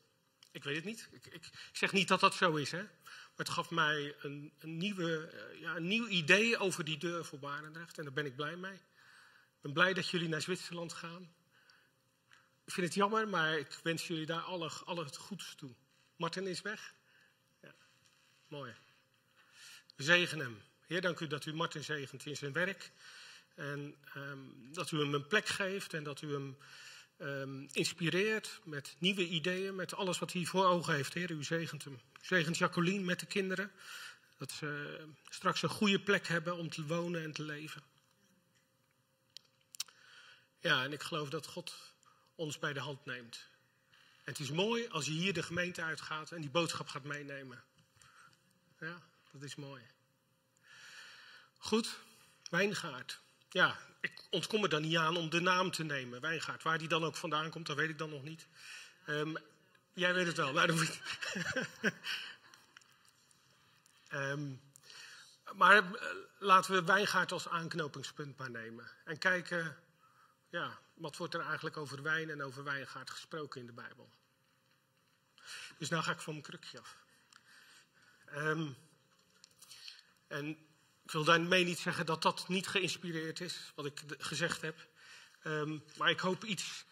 Ik 0.52 0.64
weet 0.64 0.76
het 0.76 0.86
niet. 0.86 1.10
Ik, 1.12 1.26
ik, 1.26 1.46
ik 1.46 1.78
zeg 1.78 1.92
niet 1.92 2.08
dat 2.08 2.20
dat 2.20 2.36
zo 2.36 2.56
is, 2.56 2.72
hè. 2.72 2.82
Maar 2.82 3.48
het 3.48 3.50
gaf 3.50 3.70
mij 3.70 4.16
een, 4.22 4.54
een, 4.60 4.78
nieuwe, 4.78 5.32
uh, 5.34 5.62
ja, 5.62 5.76
een 5.76 5.88
nieuw 5.88 6.08
idee 6.08 6.58
over 6.58 6.84
die 6.84 6.98
deur 6.98 7.26
voor 7.26 7.40
Barendrecht. 7.40 7.98
En 7.98 8.04
daar 8.04 8.14
ben 8.14 8.26
ik 8.26 8.36
blij 8.36 8.56
mee. 8.56 8.74
Ik 8.74 9.62
ben 9.62 9.74
blij 9.74 9.94
dat 9.94 10.10
jullie 10.10 10.28
naar 10.28 10.42
Zwitserland 10.42 10.94
gaan. 10.94 11.34
Ik 12.66 12.74
vind 12.74 12.88
het 12.88 12.96
jammer, 12.96 13.28
maar 13.28 13.58
ik 13.58 13.80
wens 13.84 14.08
jullie 14.08 14.26
daar 14.26 14.42
alle, 14.42 14.70
alle 14.86 15.04
het 15.04 15.18
goeds 15.18 15.56
toe. 15.56 15.76
Martin 16.16 16.48
is 16.48 16.62
weg. 16.62 16.94
Ja, 17.62 17.76
mooi. 18.48 18.74
We 19.96 20.04
zegenen 20.04 20.46
hem. 20.46 20.62
Heer, 20.88 21.02
dank 21.02 21.20
u 21.20 21.28
dat 21.28 21.46
u 21.46 21.54
Martin 21.54 21.84
zegent 21.84 22.26
in 22.26 22.38
zijn 22.38 22.54
werk. 22.54 22.92
En 23.56 23.96
um, 24.16 24.74
dat 24.74 24.92
u 24.92 25.00
hem 25.00 25.14
een 25.14 25.28
plek 25.28 25.48
geeft 25.48 25.94
en 25.94 26.04
dat 26.04 26.22
u 26.22 26.32
hem 26.32 26.58
um, 27.20 27.68
inspireert 27.72 28.60
met 28.64 28.96
nieuwe 28.98 29.28
ideeën, 29.28 29.76
met 29.76 29.94
alles 29.94 30.20
wat 30.20 30.34
hij 30.34 30.46
voor 30.46 30.66
ogen 30.66 30.94
heeft. 30.94 31.14
Heer, 31.14 31.32
u 31.32 31.44
zegent 31.44 31.84
hem. 31.84 31.94
U 31.94 32.26
zegent 32.26 32.58
Jacqueline 32.58 33.04
met 33.04 33.20
de 33.20 33.26
kinderen. 33.26 33.72
Dat 34.38 34.52
ze 34.52 35.00
straks 35.30 35.62
een 35.62 35.70
goede 35.70 36.00
plek 36.00 36.28
hebben 36.28 36.58
om 36.58 36.70
te 36.70 36.86
wonen 36.86 37.24
en 37.24 37.32
te 37.32 37.44
leven. 37.44 37.84
Ja, 40.60 40.84
en 40.84 40.94
ik 40.94 41.02
geloof 41.02 41.30
dat 41.30 41.46
God 41.46 41.76
ons 42.36 42.60
bij 42.60 42.74
de 42.74 42.80
hand 42.80 43.06
neemt. 43.06 43.48
En 44.24 44.36
het 44.36 44.40
is 44.40 44.52
mooi 44.52 44.88
als 44.88 45.06
je 45.06 45.12
hier 45.12 45.34
de 45.34 45.44
gemeente 45.44 45.82
uitgaat 45.82 46.32
en 46.32 46.42
die 46.42 46.50
boodschap 46.50 46.88
gaat 46.88 47.04
meenemen. 47.04 47.64
Ja, 48.80 49.02
dat 49.32 49.42
is 49.42 49.56
mooi. 49.56 49.82
Goed, 51.58 52.00
Wijngaard. 52.50 53.22
Ja, 53.50 53.78
ik 54.02 54.24
ontkom 54.30 54.64
er 54.64 54.70
dan 54.70 54.82
niet 54.82 54.98
aan 54.98 55.18
om 55.18 55.30
de 55.30 55.40
naam 55.40 55.72
te 55.72 55.84
nemen, 55.84 56.22
Wijngaard. 56.22 56.64
Waar 56.64 56.78
die 56.78 56.88
dan 56.88 57.04
ook 57.04 57.16
vandaan 57.16 57.50
komt, 57.50 57.66
dat 57.66 57.76
weet 57.76 57.90
ik 57.90 57.98
dan 57.98 58.10
nog 58.10 58.24
niet. 58.24 58.48
Um, 59.08 59.38
jij 59.94 60.14
weet 60.14 60.28
het 60.28 60.38
wel. 60.38 60.54
Nou, 60.54 60.68
dan 60.68 60.88
um, 64.12 64.62
maar 65.60 65.84
uh, 65.84 66.02
laten 66.38 66.74
we 66.74 66.84
Wijngaard 66.84 67.32
als 67.32 67.48
aanknopingspunt 67.48 68.38
maar 68.38 68.50
nemen. 68.50 68.92
En 69.06 69.18
kijken, 69.18 69.78
ja, 70.50 70.80
wat 70.94 71.18
wordt 71.18 71.34
er 71.34 71.42
eigenlijk 71.46 71.78
over 71.78 72.02
wijn 72.02 72.30
en 72.30 72.44
over 72.44 72.64
Wijngaard 72.64 73.10
gesproken 73.10 73.60
in 73.60 73.66
de 73.66 73.74
Bijbel. 73.74 74.10
Dus 75.78 75.90
nou 75.90 76.04
ga 76.04 76.12
ik 76.12 76.22
van 76.22 76.34
mijn 76.34 76.46
krukje 76.46 76.80
af. 76.80 76.98
Um, 78.36 78.78
en 80.28 80.69
ik 81.10 81.16
wil 81.16 81.24
daarmee 81.24 81.64
niet 81.64 81.80
zeggen 81.80 82.06
dat 82.06 82.22
dat 82.22 82.48
niet 82.48 82.68
geïnspireerd 82.68 83.40
is, 83.40 83.72
wat 83.76 83.86
ik 83.86 84.04
gezegd 84.18 84.62
heb. 84.62 84.88
Um, 85.44 85.84
maar 85.98 86.10
ik 86.10 86.20
hoop 86.20 86.44
iets 86.44 86.86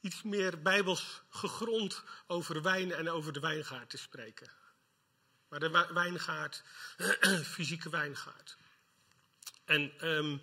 iets 0.00 0.22
meer 0.22 0.62
bijbels 0.62 1.22
gegrond 1.28 2.02
over 2.26 2.62
wijn 2.62 2.92
en 2.92 3.10
over 3.10 3.32
de 3.32 3.40
wijngaard 3.40 3.90
te 3.90 3.98
spreken. 3.98 4.50
Maar 5.48 5.60
de 5.60 5.88
wijngaard, 5.92 6.62
fysieke 7.54 7.90
wijngaard. 7.90 8.56
En 9.64 10.08
um, 10.08 10.42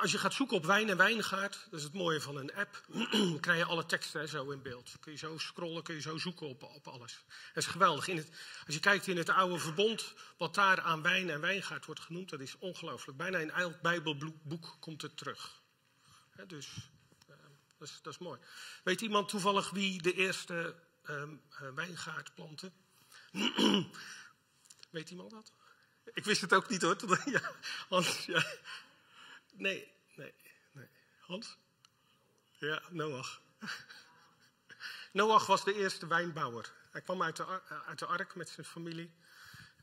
als 0.00 0.12
je 0.12 0.18
gaat 0.18 0.34
zoeken 0.34 0.56
op 0.56 0.64
wijn 0.64 0.88
en 0.88 0.96
wijngaard, 0.96 1.66
dat 1.70 1.78
is 1.78 1.84
het 1.84 1.92
mooie 1.92 2.20
van 2.20 2.36
een 2.36 2.54
app, 2.54 2.82
krijg 3.40 3.58
je 3.58 3.64
alle 3.64 3.86
teksten 3.86 4.28
zo 4.28 4.50
in 4.50 4.62
beeld. 4.62 4.96
Kun 5.00 5.12
je 5.12 5.18
zo 5.18 5.38
scrollen, 5.38 5.82
kun 5.82 5.94
je 5.94 6.00
zo 6.00 6.18
zoeken 6.18 6.46
op, 6.46 6.62
op 6.62 6.88
alles. 6.88 7.24
Dat 7.28 7.62
is 7.62 7.66
geweldig. 7.66 8.08
In 8.08 8.16
het, 8.16 8.28
als 8.66 8.74
je 8.74 8.80
kijkt 8.80 9.06
in 9.06 9.16
het 9.16 9.28
oude 9.28 9.58
verbond, 9.58 10.14
wat 10.36 10.54
daar 10.54 10.80
aan 10.80 11.02
wijn 11.02 11.30
en 11.30 11.40
wijngaard 11.40 11.86
wordt 11.86 12.00
genoemd, 12.00 12.30
dat 12.30 12.40
is 12.40 12.58
ongelooflijk. 12.58 13.18
Bijna 13.18 13.38
in 13.38 13.50
elk 13.50 13.80
bijbelboek 13.80 14.76
komt 14.80 15.02
het 15.02 15.16
terug. 15.16 15.60
dus 16.46 16.68
uh, 17.28 17.36
dat, 17.78 17.88
is, 17.88 17.98
dat, 18.02 18.12
is, 18.12 18.18
mooi. 18.18 18.40
Weet 18.84 19.00
iemand 19.00 19.28
toevallig 19.28 19.70
wie 19.70 20.02
de 20.02 20.12
eerste 20.12 20.74
um, 21.08 21.40
uh, 21.62 21.68
wijngaard 21.74 22.34
plantte? 22.34 22.72
Weet 24.90 25.10
iemand 25.10 25.30
dat? 25.30 25.52
Ik 26.14 26.24
wist 26.24 26.40
het 26.40 26.54
ook 26.54 26.68
niet 26.68 26.82
hoor. 26.82 26.96
ja, 27.24 27.52
Hans, 27.88 28.24
ja. 28.24 28.44
Nee, 29.56 29.92
nee, 30.14 30.34
nee. 30.72 30.88
Hans? 31.20 31.58
Ja, 32.58 32.82
Noach. 32.90 33.40
Noach 35.12 35.46
was 35.46 35.64
de 35.64 35.74
eerste 35.74 36.06
wijnbouwer. 36.06 36.72
Hij 36.90 37.00
kwam 37.00 37.22
uit 37.22 37.36
de, 37.36 37.62
uit 37.86 37.98
de 37.98 38.06
ark 38.06 38.34
met 38.34 38.48
zijn 38.48 38.66
familie. 38.66 39.14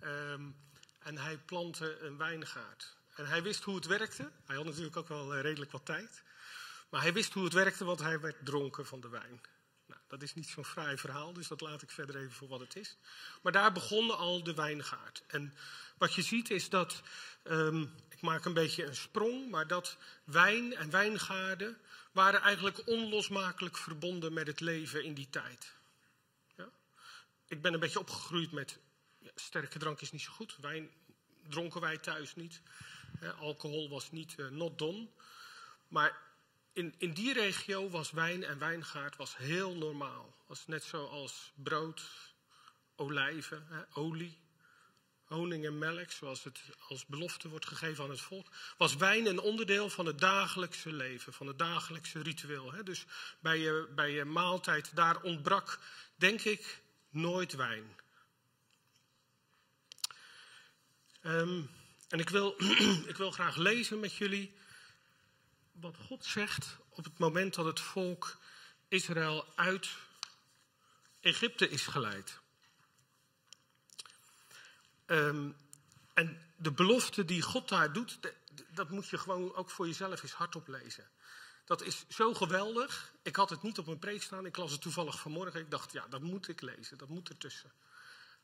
Um, 0.03 0.55
en 0.99 1.17
hij 1.17 1.37
plantte 1.37 1.99
een 1.99 2.17
wijngaard. 2.17 2.97
En 3.15 3.27
hij 3.27 3.43
wist 3.43 3.63
hoe 3.63 3.75
het 3.75 3.85
werkte. 3.85 4.31
Hij 4.45 4.55
had 4.55 4.65
natuurlijk 4.65 4.97
ook 4.97 5.07
wel 5.07 5.37
redelijk 5.37 5.71
wat 5.71 5.85
tijd. 5.85 6.23
Maar 6.89 7.01
hij 7.01 7.13
wist 7.13 7.33
hoe 7.33 7.43
het 7.43 7.53
werkte, 7.53 7.85
want 7.85 7.99
hij 7.99 8.19
werd 8.19 8.45
dronken 8.45 8.85
van 8.85 9.01
de 9.01 9.09
wijn. 9.09 9.41
Nou, 9.85 10.01
dat 10.07 10.21
is 10.21 10.33
niet 10.33 10.47
zo'n 10.47 10.65
fraai 10.65 10.97
verhaal, 10.97 11.33
dus 11.33 11.47
dat 11.47 11.61
laat 11.61 11.81
ik 11.81 11.91
verder 11.91 12.15
even 12.15 12.31
voor 12.31 12.47
wat 12.47 12.59
het 12.59 12.75
is. 12.75 12.97
Maar 13.41 13.51
daar 13.51 13.71
begon 13.71 14.17
al 14.17 14.43
de 14.43 14.53
wijngaard. 14.53 15.23
En 15.27 15.53
wat 15.97 16.13
je 16.13 16.21
ziet 16.21 16.49
is 16.49 16.69
dat 16.69 17.01
um, 17.43 17.95
maak 18.23 18.45
een 18.45 18.53
beetje 18.53 18.85
een 18.85 18.95
sprong, 18.95 19.49
maar 19.49 19.67
dat 19.67 19.97
wijn 20.23 20.75
en 20.75 20.89
wijngaarden 20.89 21.77
waren 22.11 22.41
eigenlijk 22.41 22.87
onlosmakelijk 22.87 23.77
verbonden 23.77 24.33
met 24.33 24.47
het 24.47 24.59
leven 24.59 25.03
in 25.03 25.13
die 25.13 25.29
tijd. 25.29 25.73
Ja? 26.57 26.69
Ik 27.47 27.61
ben 27.61 27.73
een 27.73 27.79
beetje 27.79 27.99
opgegroeid 27.99 28.51
met 28.51 28.79
ja, 29.19 29.31
sterke 29.35 29.79
drank 29.79 30.01
is 30.01 30.11
niet 30.11 30.21
zo 30.21 30.31
goed. 30.31 30.57
Wijn 30.61 30.89
dronken 31.49 31.81
wij 31.81 31.97
thuis 31.97 32.35
niet. 32.35 32.61
alcohol 33.39 33.89
was 33.89 34.11
niet 34.11 34.35
uh, 34.37 34.49
not 34.49 34.77
done. 34.77 35.07
Maar 35.87 36.17
in, 36.73 36.93
in 36.97 37.13
die 37.13 37.33
regio 37.33 37.89
was 37.89 38.11
wijn 38.11 38.43
en 38.43 38.59
wijngaard 38.59 39.15
was 39.15 39.37
heel 39.37 39.75
normaal. 39.75 40.35
Was 40.45 40.67
net 40.67 40.83
zoals 40.83 41.51
brood, 41.55 42.01
olijven, 42.95 43.87
olie 43.93 44.41
honing 45.33 45.65
en 45.65 45.77
melk, 45.77 46.11
zoals 46.11 46.43
het 46.43 46.61
als 46.87 47.05
belofte 47.05 47.49
wordt 47.49 47.65
gegeven 47.65 48.03
aan 48.03 48.09
het 48.09 48.21
volk, 48.21 48.47
was 48.77 48.95
wijn 48.95 49.25
een 49.25 49.39
onderdeel 49.39 49.89
van 49.89 50.05
het 50.05 50.19
dagelijkse 50.19 50.93
leven, 50.93 51.33
van 51.33 51.47
het 51.47 51.59
dagelijkse 51.59 52.21
ritueel. 52.21 52.73
Dus 52.83 53.05
bij 53.39 53.57
je, 53.57 53.87
bij 53.95 54.11
je 54.11 54.25
maaltijd, 54.25 54.95
daar 54.95 55.21
ontbrak, 55.21 55.79
denk 56.15 56.41
ik, 56.41 56.81
nooit 57.09 57.53
wijn. 57.53 57.95
Um, 61.25 61.69
en 62.09 62.19
ik 62.19 62.29
wil, 62.29 62.55
ik 63.11 63.17
wil 63.17 63.31
graag 63.31 63.55
lezen 63.55 63.99
met 63.99 64.15
jullie 64.15 64.53
wat 65.71 65.97
God 65.97 66.25
zegt 66.25 66.77
op 66.89 67.03
het 67.03 67.17
moment 67.17 67.53
dat 67.53 67.65
het 67.65 67.79
volk 67.79 68.37
Israël 68.87 69.45
uit 69.55 69.89
Egypte 71.19 71.69
is 71.69 71.87
geleid. 71.87 72.41
Um, 75.05 75.55
en 76.13 76.41
de 76.55 76.71
belofte 76.71 77.25
die 77.25 77.41
God 77.41 77.69
daar 77.69 77.93
doet, 77.93 78.19
dat 78.73 78.89
moet 78.89 79.09
je 79.09 79.17
gewoon 79.17 79.55
ook 79.55 79.69
voor 79.69 79.87
jezelf 79.87 80.23
eens 80.23 80.31
hardop 80.31 80.67
lezen. 80.67 81.09
Dat 81.65 81.81
is 81.81 82.05
zo 82.09 82.33
geweldig. 82.33 83.13
Ik 83.21 83.35
had 83.35 83.49
het 83.49 83.61
niet 83.61 83.77
op 83.77 83.85
mijn 83.85 83.99
preek 83.99 84.21
staan, 84.21 84.45
ik 84.45 84.57
las 84.57 84.71
het 84.71 84.81
toevallig 84.81 85.19
vanmorgen. 85.19 85.59
Ik 85.59 85.71
dacht, 85.71 85.91
ja, 85.91 86.07
dat 86.07 86.21
moet 86.21 86.47
ik 86.47 86.61
lezen, 86.61 86.97
dat 86.97 87.09
moet 87.09 87.29
ertussen. 87.29 87.71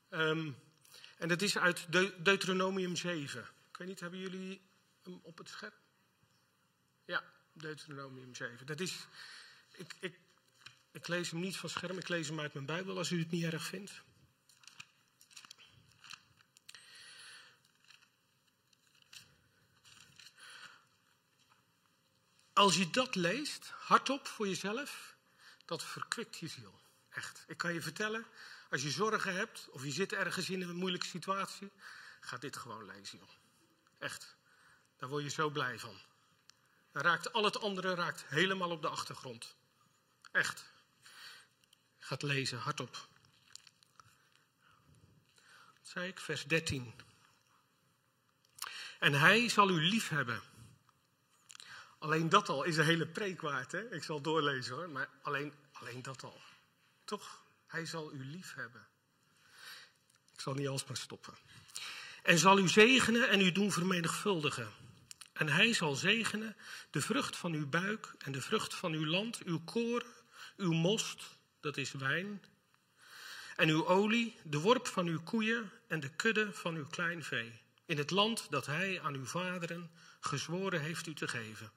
Um, 0.09 0.57
en 1.17 1.27
dat 1.27 1.41
is 1.41 1.57
uit 1.57 1.85
De 1.91 2.15
Deuteronomium 2.17 2.95
7. 2.95 3.41
Ik 3.71 3.77
weet 3.77 3.87
niet, 3.87 3.99
hebben 3.99 4.19
jullie 4.19 4.61
hem 5.03 5.19
op 5.23 5.37
het 5.37 5.49
scherm? 5.49 5.73
Ja, 7.05 7.23
Deuteronomium 7.53 8.35
7. 8.35 8.65
Dat 8.65 8.79
is, 8.79 9.07
ik, 9.71 9.95
ik, 9.99 10.19
ik 10.91 11.07
lees 11.07 11.31
hem 11.31 11.39
niet 11.39 11.57
van 11.57 11.69
scherm, 11.69 11.97
ik 11.97 12.07
lees 12.07 12.27
hem 12.27 12.39
uit 12.39 12.53
mijn 12.53 12.65
Bijbel 12.65 12.97
als 12.97 13.11
u 13.11 13.19
het 13.19 13.31
niet 13.31 13.43
erg 13.43 13.63
vindt. 13.63 13.91
Als 22.59 22.75
je 22.75 22.89
dat 22.89 23.15
leest, 23.15 23.71
hardop 23.77 24.27
voor 24.27 24.47
jezelf, 24.47 25.15
dat 25.65 25.83
verkwikt 25.83 26.37
je 26.37 26.47
ziel. 26.47 26.79
Echt. 27.09 27.43
Ik 27.47 27.57
kan 27.57 27.73
je 27.73 27.81
vertellen, 27.81 28.25
als 28.69 28.81
je 28.81 28.89
zorgen 28.89 29.35
hebt 29.35 29.67
of 29.71 29.83
je 29.83 29.91
zit 29.91 30.13
ergens 30.13 30.49
in 30.49 30.61
een 30.61 30.75
moeilijke 30.75 31.05
situatie, 31.05 31.71
ga 32.19 32.37
dit 32.37 32.57
gewoon 32.57 32.85
lezen, 32.85 33.17
joh. 33.17 33.29
Echt. 33.99 34.35
Daar 34.97 35.09
word 35.09 35.23
je 35.23 35.29
zo 35.29 35.49
blij 35.49 35.79
van. 35.79 35.97
Dan 36.91 37.01
raakt 37.01 37.33
al 37.33 37.43
het 37.43 37.59
andere 37.59 37.95
raakt 37.95 38.25
helemaal 38.27 38.71
op 38.71 38.81
de 38.81 38.89
achtergrond. 38.89 39.55
Echt. 40.31 40.71
Ga 41.97 42.13
het 42.13 42.23
lezen, 42.23 42.57
hardop. 42.57 43.07
Wat 45.75 45.87
zei 45.87 46.07
ik? 46.07 46.19
Vers 46.19 46.43
13. 46.43 46.93
En 48.99 49.13
hij 49.13 49.49
zal 49.49 49.69
u 49.69 49.81
lief 49.81 50.09
hebben 50.09 50.48
Alleen 51.99 52.29
dat 52.29 52.49
al 52.49 52.63
is 52.63 52.77
een 52.77 52.85
hele 52.85 53.07
preek 53.07 53.41
waard. 53.41 53.71
Hè? 53.71 53.93
Ik 53.93 54.03
zal 54.03 54.21
doorlezen 54.21 54.75
hoor, 54.75 54.89
maar 54.89 55.09
alleen, 55.21 55.53
alleen 55.71 56.01
dat 56.01 56.23
al. 56.23 56.41
Toch? 57.03 57.41
Hij 57.67 57.85
zal 57.85 58.13
u 58.13 58.25
lief 58.25 58.53
hebben. 58.53 58.87
Ik 60.33 60.41
zal 60.41 60.53
niet 60.53 60.67
alsmaar 60.67 60.97
stoppen. 60.97 61.33
En 62.23 62.37
zal 62.37 62.59
u 62.59 62.67
zegenen 62.67 63.29
en 63.29 63.41
u 63.41 63.51
doen 63.51 63.71
vermenigvuldigen. 63.71 64.71
En 65.33 65.49
hij 65.49 65.73
zal 65.73 65.95
zegenen 65.95 66.55
de 66.89 67.01
vrucht 67.01 67.37
van 67.37 67.53
uw 67.53 67.67
buik 67.67 68.13
en 68.17 68.31
de 68.31 68.41
vrucht 68.41 68.73
van 68.73 68.93
uw 68.93 69.05
land, 69.05 69.43
uw 69.43 69.59
koren, 69.59 70.13
uw 70.57 70.71
most, 70.71 71.37
dat 71.59 71.77
is 71.77 71.91
wijn, 71.91 72.43
en 73.55 73.69
uw 73.69 73.87
olie, 73.87 74.35
de 74.43 74.59
worp 74.59 74.87
van 74.87 75.07
uw 75.07 75.21
koeien 75.23 75.71
en 75.87 75.99
de 75.99 76.09
kudde 76.09 76.53
van 76.53 76.75
uw 76.75 76.87
klein 76.87 77.23
vee, 77.23 77.61
in 77.85 77.97
het 77.97 78.11
land 78.11 78.47
dat 78.49 78.65
hij 78.65 79.01
aan 79.01 79.13
uw 79.13 79.25
vaderen 79.25 79.91
gezworen 80.19 80.81
heeft 80.81 81.07
u 81.07 81.13
te 81.13 81.27
geven. 81.27 81.71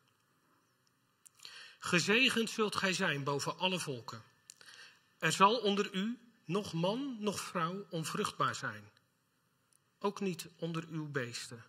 Gezegend 1.85 2.51
zult 2.51 2.77
gij 2.77 2.93
zijn 2.93 3.25
boven 3.25 3.59
alle 3.59 3.79
volken. 3.79 4.23
Er 5.19 5.33
zal 5.33 5.57
onder 5.57 5.95
u 5.95 6.19
nog 6.45 6.73
man, 6.73 7.17
nog 7.19 7.41
vrouw 7.41 7.87
onvruchtbaar 7.91 8.55
zijn. 8.55 8.91
Ook 9.99 10.21
niet 10.21 10.49
onder 10.57 10.85
uw 10.91 11.11
beesten. 11.11 11.65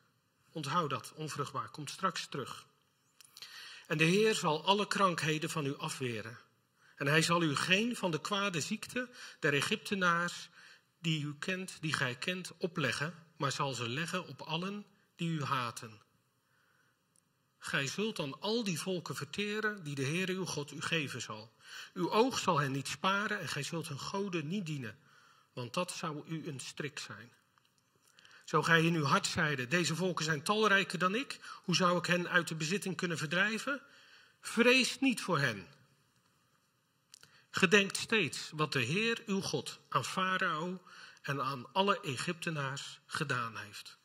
Onthoud 0.51 0.89
dat, 0.89 1.13
onvruchtbaar, 1.15 1.69
komt 1.69 1.89
straks 1.89 2.27
terug. 2.27 2.65
En 3.87 3.97
de 3.97 4.03
Heer 4.03 4.35
zal 4.35 4.65
alle 4.65 4.87
krankheden 4.87 5.49
van 5.49 5.65
u 5.65 5.77
afweren. 5.77 6.37
En 6.95 7.07
hij 7.07 7.21
zal 7.21 7.43
u 7.43 7.55
geen 7.55 7.95
van 7.95 8.11
de 8.11 8.21
kwade 8.21 8.61
ziekte 8.61 9.09
der 9.39 9.53
Egyptenaars, 9.53 10.49
die 10.99 11.23
u 11.23 11.35
kent, 11.39 11.77
die 11.81 11.93
gij 11.93 12.15
kent, 12.15 12.51
opleggen, 12.57 13.13
maar 13.37 13.51
zal 13.51 13.73
ze 13.73 13.89
leggen 13.89 14.27
op 14.27 14.41
allen 14.41 14.85
die 15.15 15.29
u 15.29 15.43
haten. 15.43 16.01
Gij 17.65 17.87
zult 17.87 18.15
dan 18.15 18.37
al 18.39 18.63
die 18.63 18.79
volken 18.79 19.15
verteren 19.15 19.83
die 19.83 19.95
de 19.95 20.01
Heer 20.01 20.29
uw 20.29 20.45
God 20.45 20.71
u 20.71 20.81
geven 20.81 21.21
zal. 21.21 21.51
Uw 21.93 22.11
oog 22.11 22.39
zal 22.39 22.59
hen 22.59 22.71
niet 22.71 22.87
sparen 22.87 23.39
en 23.39 23.47
gij 23.47 23.63
zult 23.63 23.87
hun 23.87 23.99
goden 23.99 24.47
niet 24.47 24.65
dienen, 24.65 24.97
want 25.53 25.73
dat 25.73 25.91
zou 25.91 26.23
u 26.27 26.47
een 26.47 26.59
strik 26.59 26.99
zijn. 26.99 27.31
Zo 28.45 28.61
gij 28.61 28.83
in 28.83 28.95
uw 28.95 29.03
hart 29.03 29.27
zeide, 29.27 29.67
deze 29.67 29.95
volken 29.95 30.25
zijn 30.25 30.43
talrijker 30.43 30.99
dan 30.99 31.15
ik, 31.15 31.39
hoe 31.63 31.75
zou 31.75 31.97
ik 31.97 32.05
hen 32.05 32.29
uit 32.29 32.47
de 32.47 32.55
bezitting 32.55 32.95
kunnen 32.95 33.17
verdrijven? 33.17 33.81
Vrees 34.41 34.99
niet 34.99 35.21
voor 35.21 35.39
hen. 35.39 35.67
Gedenkt 37.49 37.97
steeds 37.97 38.49
wat 38.53 38.71
de 38.71 38.81
Heer 38.81 39.23
uw 39.25 39.41
God 39.41 39.79
aan 39.89 40.05
Farao 40.05 40.81
en 41.21 41.41
aan 41.41 41.73
alle 41.73 42.01
Egyptenaars 42.01 42.99
gedaan 43.05 43.57
heeft. 43.57 43.97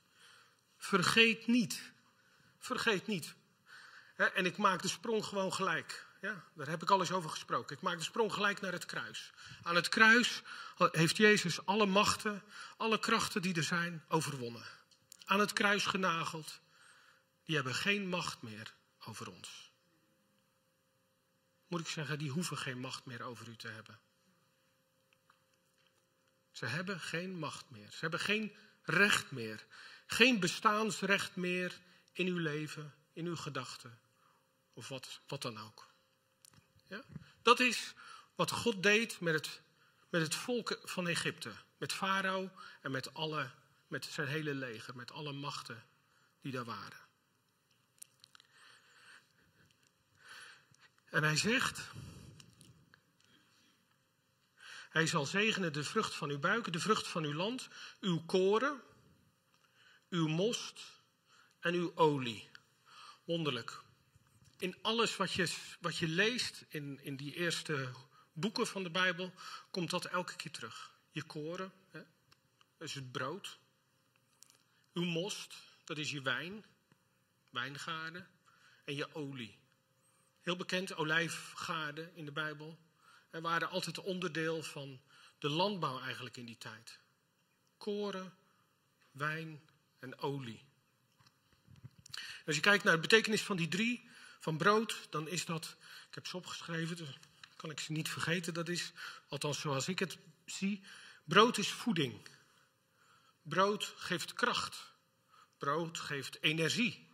Vergeet 0.77 1.47
niet, 1.47 1.93
vergeet 2.59 3.07
niet 3.07 3.37
en 4.19 4.47
ik 4.47 4.57
maak 4.57 4.83
de 4.83 4.89
sprong 4.89 5.25
gewoon 5.25 5.53
gelijk. 5.53 6.07
Ja, 6.21 6.45
daar 6.55 6.69
heb 6.69 6.83
ik 6.83 6.91
al 6.91 7.01
eens 7.01 7.13
over 7.13 7.31
gesproken. 7.31 7.77
Ik 7.77 7.83
maak 7.83 7.99
de 7.99 8.05
sprong 8.05 8.33
gelijk 8.33 8.61
naar 8.61 8.73
het 8.73 8.87
kruis. 8.87 9.33
Aan 9.63 9.75
het 9.75 9.89
kruis 9.89 10.43
heeft 10.77 11.17
Jezus 11.17 11.67
alle 11.67 11.87
machten, 11.87 12.43
alle 12.77 12.99
krachten 12.99 13.43
die 13.43 13.55
er 13.55 13.63
zijn, 13.63 14.05
overwonnen. 14.09 14.65
Aan 15.25 15.41
het 15.41 15.53
kruis 15.53 15.87
genageld. 15.87 16.61
Die 17.45 17.55
hebben 17.55 17.75
geen 17.75 18.09
macht 18.09 18.43
meer 18.43 18.75
over 19.05 19.31
ons. 19.31 19.71
moet 21.67 21.81
ik 21.81 21.87
zeggen, 21.87 22.19
die 22.19 22.31
hoeven 22.31 22.59
geen 22.59 22.79
macht 22.79 23.05
meer 23.05 23.23
over 23.23 23.49
u 23.49 23.57
te 23.57 23.69
hebben. 23.69 23.99
Ze 26.51 26.67
hebben 26.67 27.01
geen 27.01 27.39
macht 27.39 27.71
meer. 27.71 27.91
Ze 27.91 27.99
hebben 28.01 28.21
geen 28.21 28.57
recht 28.83 29.31
meer. 29.31 29.67
Geen 30.07 30.41
bestaansrecht 30.41 31.37
meer 31.37 31.81
in 32.13 32.27
uw 32.27 32.39
leven, 32.39 32.95
in 33.13 33.27
uw 33.27 33.37
gedachten. 33.37 33.99
Of 34.78 34.88
wat, 34.88 35.20
wat 35.26 35.42
dan 35.42 35.58
ook. 35.58 35.88
Ja? 36.88 37.02
Dat 37.42 37.61
is 37.61 37.94
wat 38.35 38.50
God 38.50 38.82
deed 38.82 39.20
met 39.20 39.35
het, 39.35 39.61
met 40.08 40.23
het 40.23 40.35
volk 40.35 40.78
van 40.85 41.08
Egypte. 41.08 41.52
Met 41.76 41.92
Farao 41.92 42.50
en 42.82 42.90
met, 42.90 43.14
alle, 43.14 43.50
met 43.87 44.04
zijn 44.04 44.26
hele 44.26 44.54
leger. 44.54 44.97
Met 44.97 45.12
alle 45.12 45.32
machten 45.32 45.85
die 46.40 46.52
daar 46.52 46.64
waren. 46.64 46.99
En 51.04 51.23
hij 51.23 51.37
zegt, 51.37 51.80
hij 54.90 55.06
zal 55.06 55.26
zegenen 55.26 55.73
de 55.73 55.85
vrucht 55.85 56.14
van 56.14 56.30
uw 56.30 56.38
buik, 56.38 56.73
de 56.73 56.80
vrucht 56.80 57.06
van 57.06 57.25
uw 57.25 57.35
land, 57.35 57.68
uw 58.00 58.23
koren, 58.26 58.82
uw 60.08 60.28
most 60.28 60.80
en 61.61 61.75
uw 61.75 61.92
olie. 61.94 62.50
Wonderlijk. 63.25 63.87
In 64.59 64.77
alles 64.83 65.17
wat 65.17 65.33
je, 65.33 65.55
wat 65.81 65.97
je 65.97 66.09
leest 66.09 66.65
in, 66.69 67.00
in 67.03 67.17
die 67.17 67.35
eerste 67.35 67.93
boeken 68.33 68.67
van 68.67 68.83
de 68.83 68.91
Bijbel, 68.91 69.33
komt 69.71 69.91
dat 69.91 70.05
elke 70.05 70.37
keer 70.37 70.50
terug. 70.50 70.95
Je 71.11 71.23
koren, 71.23 71.73
hè, 71.91 72.03
dat 72.77 72.88
is 72.88 72.95
het 72.95 73.12
brood. 73.12 73.59
Uw 74.93 75.05
most, 75.05 75.55
dat 75.85 75.99
is 75.99 76.11
je 76.11 76.23
wijn, 76.23 76.65
wijngaarden. 77.50 78.29
En 78.85 78.95
je 78.95 79.15
olie. 79.15 79.59
Heel 80.41 80.57
bekend, 80.57 80.95
olijfgaarden 80.95 82.15
in 82.15 82.25
de 82.25 82.33
Bijbel. 82.33 82.79
En 83.31 83.43
waren 83.43 83.71
altijd 83.71 83.99
onderdeel 83.99 84.62
van 84.62 85.00
de 85.38 85.49
landbouw 85.49 86.00
eigenlijk 86.00 86.37
in 86.37 86.45
die 86.45 86.59
tijd. 86.59 86.99
Koren, 87.77 88.35
wijn 89.11 89.61
en 89.99 90.19
olie. 90.19 90.67
Als 92.47 92.57
je 92.57 92.62
kijkt 92.62 92.85
naar 92.85 92.95
de 92.95 93.00
betekenis 93.00 93.43
van 93.43 93.57
die 93.57 93.69
drie, 93.69 94.08
van 94.49 94.57
brood, 94.57 95.07
dan 95.11 95.28
is 95.28 95.45
dat, 95.45 95.76
ik 96.09 96.14
heb 96.14 96.26
ze 96.26 96.37
opgeschreven, 96.37 96.97
dus 96.97 97.09
kan 97.57 97.71
ik 97.71 97.81
ze 97.81 97.93
niet 97.93 98.09
vergeten, 98.09 98.55
dat 98.55 98.69
is, 98.69 98.93
althans 99.28 99.61
zoals 99.61 99.88
ik 99.88 99.99
het 99.99 100.19
zie, 100.45 100.85
brood 101.25 101.59
is 101.59 101.69
voeding. 101.69 102.28
Brood 103.43 103.95
geeft 103.97 104.33
kracht. 104.33 104.93
Brood 105.59 105.99
geeft 105.99 106.43
energie. 106.43 107.09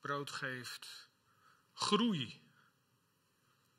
Brood 0.00 0.30
geeft 0.30 1.08
groei. 1.72 2.40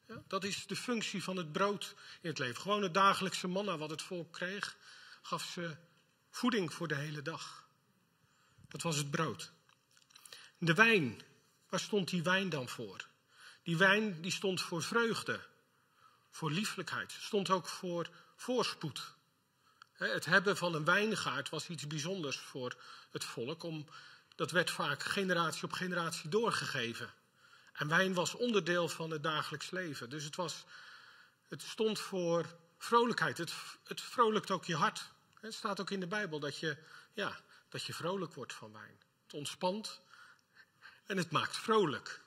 Ja, 0.07 0.23
dat 0.27 0.43
is 0.43 0.67
de 0.67 0.75
functie 0.75 1.23
van 1.23 1.37
het 1.37 1.51
brood 1.51 1.95
in 2.21 2.29
het 2.29 2.39
leven. 2.39 2.61
Gewoon 2.61 2.83
het 2.83 2.93
dagelijkse 2.93 3.47
manna 3.47 3.77
wat 3.77 3.89
het 3.89 4.01
volk 4.01 4.33
kreeg, 4.33 4.77
gaf 5.21 5.43
ze 5.43 5.75
voeding 6.29 6.73
voor 6.73 6.87
de 6.87 6.95
hele 6.95 7.21
dag. 7.21 7.67
Dat 8.67 8.81
was 8.81 8.95
het 8.95 9.11
brood. 9.11 9.51
De 10.57 10.73
wijn, 10.73 11.21
waar 11.71 11.79
stond 11.79 12.09
die 12.09 12.23
wijn 12.23 12.49
dan 12.49 12.69
voor? 12.69 13.07
Die 13.63 13.77
wijn 13.77 14.21
die 14.21 14.31
stond 14.31 14.61
voor 14.61 14.83
vreugde, 14.83 15.39
voor 16.29 16.51
lieflijkheid, 16.51 17.11
stond 17.19 17.49
ook 17.49 17.67
voor 17.67 18.09
voorspoed. 18.35 19.13
Het 19.93 20.25
hebben 20.25 20.57
van 20.57 20.75
een 20.75 20.85
wijngaard 20.85 21.49
was 21.49 21.67
iets 21.67 21.87
bijzonders 21.87 22.37
voor 22.37 22.75
het 23.11 23.23
volk, 23.23 23.63
om, 23.63 23.85
dat 24.35 24.51
werd 24.51 24.71
vaak 24.71 25.03
generatie 25.03 25.63
op 25.63 25.71
generatie 25.71 26.29
doorgegeven. 26.29 27.13
En 27.73 27.87
wijn 27.87 28.13
was 28.13 28.35
onderdeel 28.35 28.89
van 28.89 29.11
het 29.11 29.23
dagelijks 29.23 29.69
leven. 29.69 30.09
Dus 30.09 30.23
het, 30.23 30.35
was, 30.35 30.63
het 31.47 31.61
stond 31.61 31.99
voor 31.99 32.45
vrolijkheid. 32.77 33.37
Het, 33.37 33.53
het 33.83 34.01
vrolijkt 34.01 34.51
ook 34.51 34.65
je 34.65 34.75
hart. 34.75 35.11
Het 35.39 35.53
staat 35.53 35.79
ook 35.79 35.91
in 35.91 35.99
de 35.99 36.07
Bijbel 36.07 36.39
dat 36.39 36.57
je, 36.57 36.77
ja, 37.13 37.39
dat 37.69 37.83
je 37.83 37.93
vrolijk 37.93 38.33
wordt 38.33 38.53
van 38.53 38.71
wijn. 38.71 38.99
Het 39.23 39.33
ontspant 39.33 40.01
en 41.11 41.17
het 41.17 41.31
maakt 41.31 41.57
vrolijk. 41.57 42.21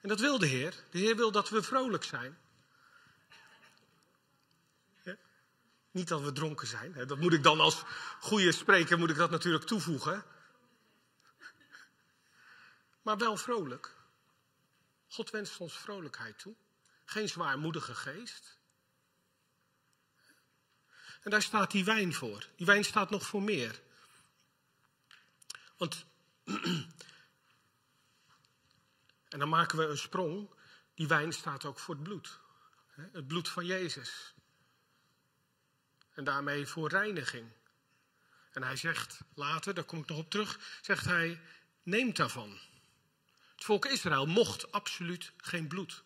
En 0.00 0.08
dat 0.08 0.20
wil 0.20 0.38
de 0.38 0.46
Heer. 0.46 0.74
De 0.90 0.98
Heer 0.98 1.16
wil 1.16 1.30
dat 1.32 1.48
we 1.48 1.62
vrolijk 1.62 2.04
zijn. 2.04 2.38
Niet 5.90 6.08
dat 6.08 6.20
we 6.20 6.32
dronken 6.32 6.66
zijn. 6.66 7.06
Dat 7.06 7.18
moet 7.18 7.32
ik 7.32 7.42
dan 7.42 7.60
als 7.60 7.82
goede 8.20 8.52
spreker 8.52 8.98
moet 8.98 9.10
ik 9.10 9.16
dat 9.16 9.30
natuurlijk 9.30 9.64
toevoegen. 9.64 10.24
Maar 13.02 13.16
wel 13.16 13.36
vrolijk. 13.36 13.94
God 15.08 15.30
wenst 15.30 15.58
ons 15.58 15.78
vrolijkheid 15.78 16.38
toe. 16.38 16.54
Geen 17.04 17.28
zwaarmoedige 17.28 17.94
geest. 17.94 18.58
En 21.22 21.30
daar 21.30 21.42
staat 21.42 21.70
die 21.70 21.84
wijn 21.84 22.14
voor. 22.14 22.46
Die 22.56 22.66
wijn 22.66 22.84
staat 22.84 23.10
nog 23.10 23.26
voor 23.26 23.42
meer. 23.42 23.80
Want, 25.76 26.04
en 29.30 29.38
dan 29.38 29.48
maken 29.48 29.78
we 29.78 29.84
een 29.84 29.98
sprong. 29.98 30.50
Die 30.94 31.08
wijn 31.08 31.32
staat 31.32 31.64
ook 31.64 31.78
voor 31.78 31.94
het 31.94 32.02
bloed. 32.02 32.38
Het 32.90 33.26
bloed 33.26 33.48
van 33.48 33.66
Jezus. 33.66 34.34
En 36.14 36.24
daarmee 36.24 36.66
voor 36.66 36.88
reiniging. 36.88 37.50
En 38.50 38.62
hij 38.62 38.76
zegt 38.76 39.20
later, 39.34 39.74
daar 39.74 39.84
kom 39.84 39.98
ik 39.98 40.08
nog 40.08 40.18
op 40.18 40.30
terug, 40.30 40.78
zegt 40.82 41.04
hij, 41.04 41.40
neemt 41.82 42.16
daarvan. 42.16 42.58
Het 43.54 43.64
volk 43.64 43.86
Israël 43.86 44.26
mocht 44.26 44.72
absoluut 44.72 45.32
geen 45.36 45.68
bloed. 45.68 46.02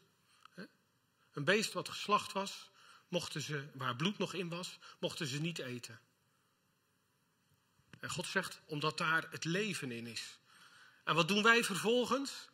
Een 1.33 1.45
beest 1.45 1.73
wat 1.73 1.89
geslacht 1.89 2.33
was, 2.33 2.71
mochten 3.09 3.41
ze, 3.41 3.67
waar 3.75 3.97
bloed 3.97 4.19
nog 4.19 4.35
in 4.35 4.49
was, 4.49 4.79
mochten 4.99 5.27
ze 5.27 5.41
niet 5.41 5.59
eten. 5.59 6.01
En 8.01 8.11
God 8.11 8.27
zegt, 8.27 8.61
omdat 8.67 8.99
daar 8.99 9.27
het 9.31 9.45
leven 9.45 9.93
in 9.93 10.07
is. 10.07 10.39
En 11.05 11.15
wat 11.15 11.29
doen 11.29 11.43
wij 11.43 11.65
vervolgens? 11.65 12.49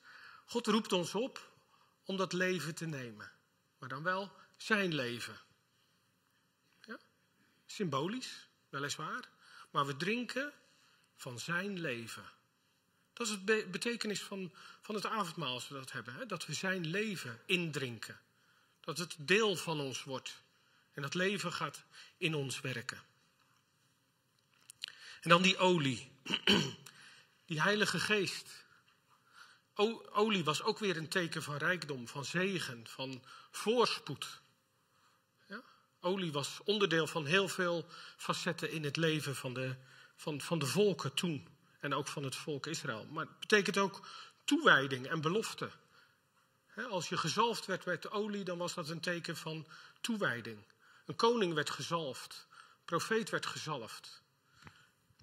God 0.50 0.66
roept 0.66 0.92
ons 0.92 1.14
op 1.14 1.52
om 2.04 2.16
dat 2.16 2.32
leven 2.32 2.74
te 2.74 2.86
nemen. 2.86 3.32
Maar 3.78 3.88
dan 3.88 4.02
wel 4.02 4.32
zijn 4.56 4.94
leven. 4.94 5.40
Ja? 6.80 6.98
Symbolisch, 7.66 8.48
weliswaar. 8.68 9.28
Maar 9.70 9.86
we 9.86 9.96
drinken 9.96 10.52
van 11.16 11.38
zijn 11.38 11.78
leven. 11.78 12.24
Dat 13.12 13.28
is 13.28 13.36
de 13.44 13.66
betekenis 13.70 14.22
van, 14.22 14.52
van 14.80 14.94
het 14.94 15.06
avondmaal 15.06 15.54
als 15.54 15.68
we 15.68 15.74
dat 15.74 15.92
hebben. 15.92 16.14
Hè? 16.14 16.26
Dat 16.26 16.46
we 16.46 16.54
zijn 16.54 16.86
leven 16.86 17.40
indrinken. 17.46 18.20
Dat 18.80 18.98
het 18.98 19.16
deel 19.18 19.56
van 19.56 19.80
ons 19.80 20.04
wordt. 20.04 20.42
En 20.92 21.02
dat 21.02 21.14
leven 21.14 21.52
gaat 21.52 21.82
in 22.16 22.34
ons 22.34 22.60
werken. 22.60 23.02
En 25.20 25.28
dan 25.28 25.42
die 25.42 25.58
olie. 25.58 26.10
Die 27.46 27.62
Heilige 27.62 28.00
Geest. 28.00 28.64
Olie 30.12 30.44
was 30.44 30.62
ook 30.62 30.78
weer 30.78 30.96
een 30.96 31.08
teken 31.08 31.42
van 31.42 31.56
rijkdom, 31.56 32.08
van 32.08 32.24
zegen, 32.24 32.86
van 32.86 33.22
voorspoed. 33.50 34.40
Ja? 35.48 35.62
Olie 36.00 36.32
was 36.32 36.60
onderdeel 36.64 37.06
van 37.06 37.26
heel 37.26 37.48
veel 37.48 37.84
facetten 38.16 38.70
in 38.70 38.84
het 38.84 38.96
leven 38.96 39.36
van 39.36 39.54
de, 39.54 39.76
van, 40.16 40.40
van 40.40 40.58
de 40.58 40.66
volken 40.66 41.14
toen 41.14 41.48
en 41.80 41.94
ook 41.94 42.08
van 42.08 42.24
het 42.24 42.36
volk 42.36 42.66
Israël. 42.66 43.06
Maar 43.10 43.26
het 43.26 43.38
betekent 43.38 43.78
ook 43.78 44.06
toewijding 44.44 45.06
en 45.06 45.20
belofte. 45.20 45.70
Als 46.90 47.08
je 47.08 47.16
gezalfd 47.16 47.66
werd 47.66 47.84
met 47.84 48.10
olie, 48.10 48.44
dan 48.44 48.58
was 48.58 48.74
dat 48.74 48.88
een 48.88 49.00
teken 49.00 49.36
van 49.36 49.66
toewijding. 50.00 50.58
Een 51.06 51.16
koning 51.16 51.54
werd 51.54 51.70
gezalfd, 51.70 52.46
een 52.50 52.84
profeet 52.84 53.30
werd 53.30 53.46
gezalfd. 53.46 54.22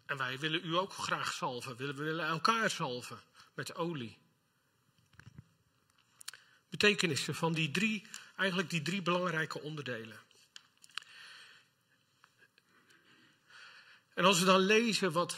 En 0.06 0.18
wij 0.18 0.40
willen 0.40 0.66
u 0.66 0.78
ook 0.78 0.94
graag 0.94 1.34
zalven, 1.34 1.76
we 1.76 1.94
willen 1.94 2.26
elkaar 2.26 2.70
zalven 2.70 3.20
met 3.54 3.76
olie. 3.76 4.18
Betekenissen 6.78 7.36
van 7.36 7.54
die 7.54 7.72
drie, 7.72 8.08
eigenlijk 8.36 8.70
die 8.70 8.82
drie 8.82 9.02
belangrijke 9.02 9.62
onderdelen. 9.62 10.20
En 14.14 14.26
als 14.26 14.40
we 14.40 14.46
dan 14.46 14.60
lezen 14.60 15.12
wat 15.12 15.36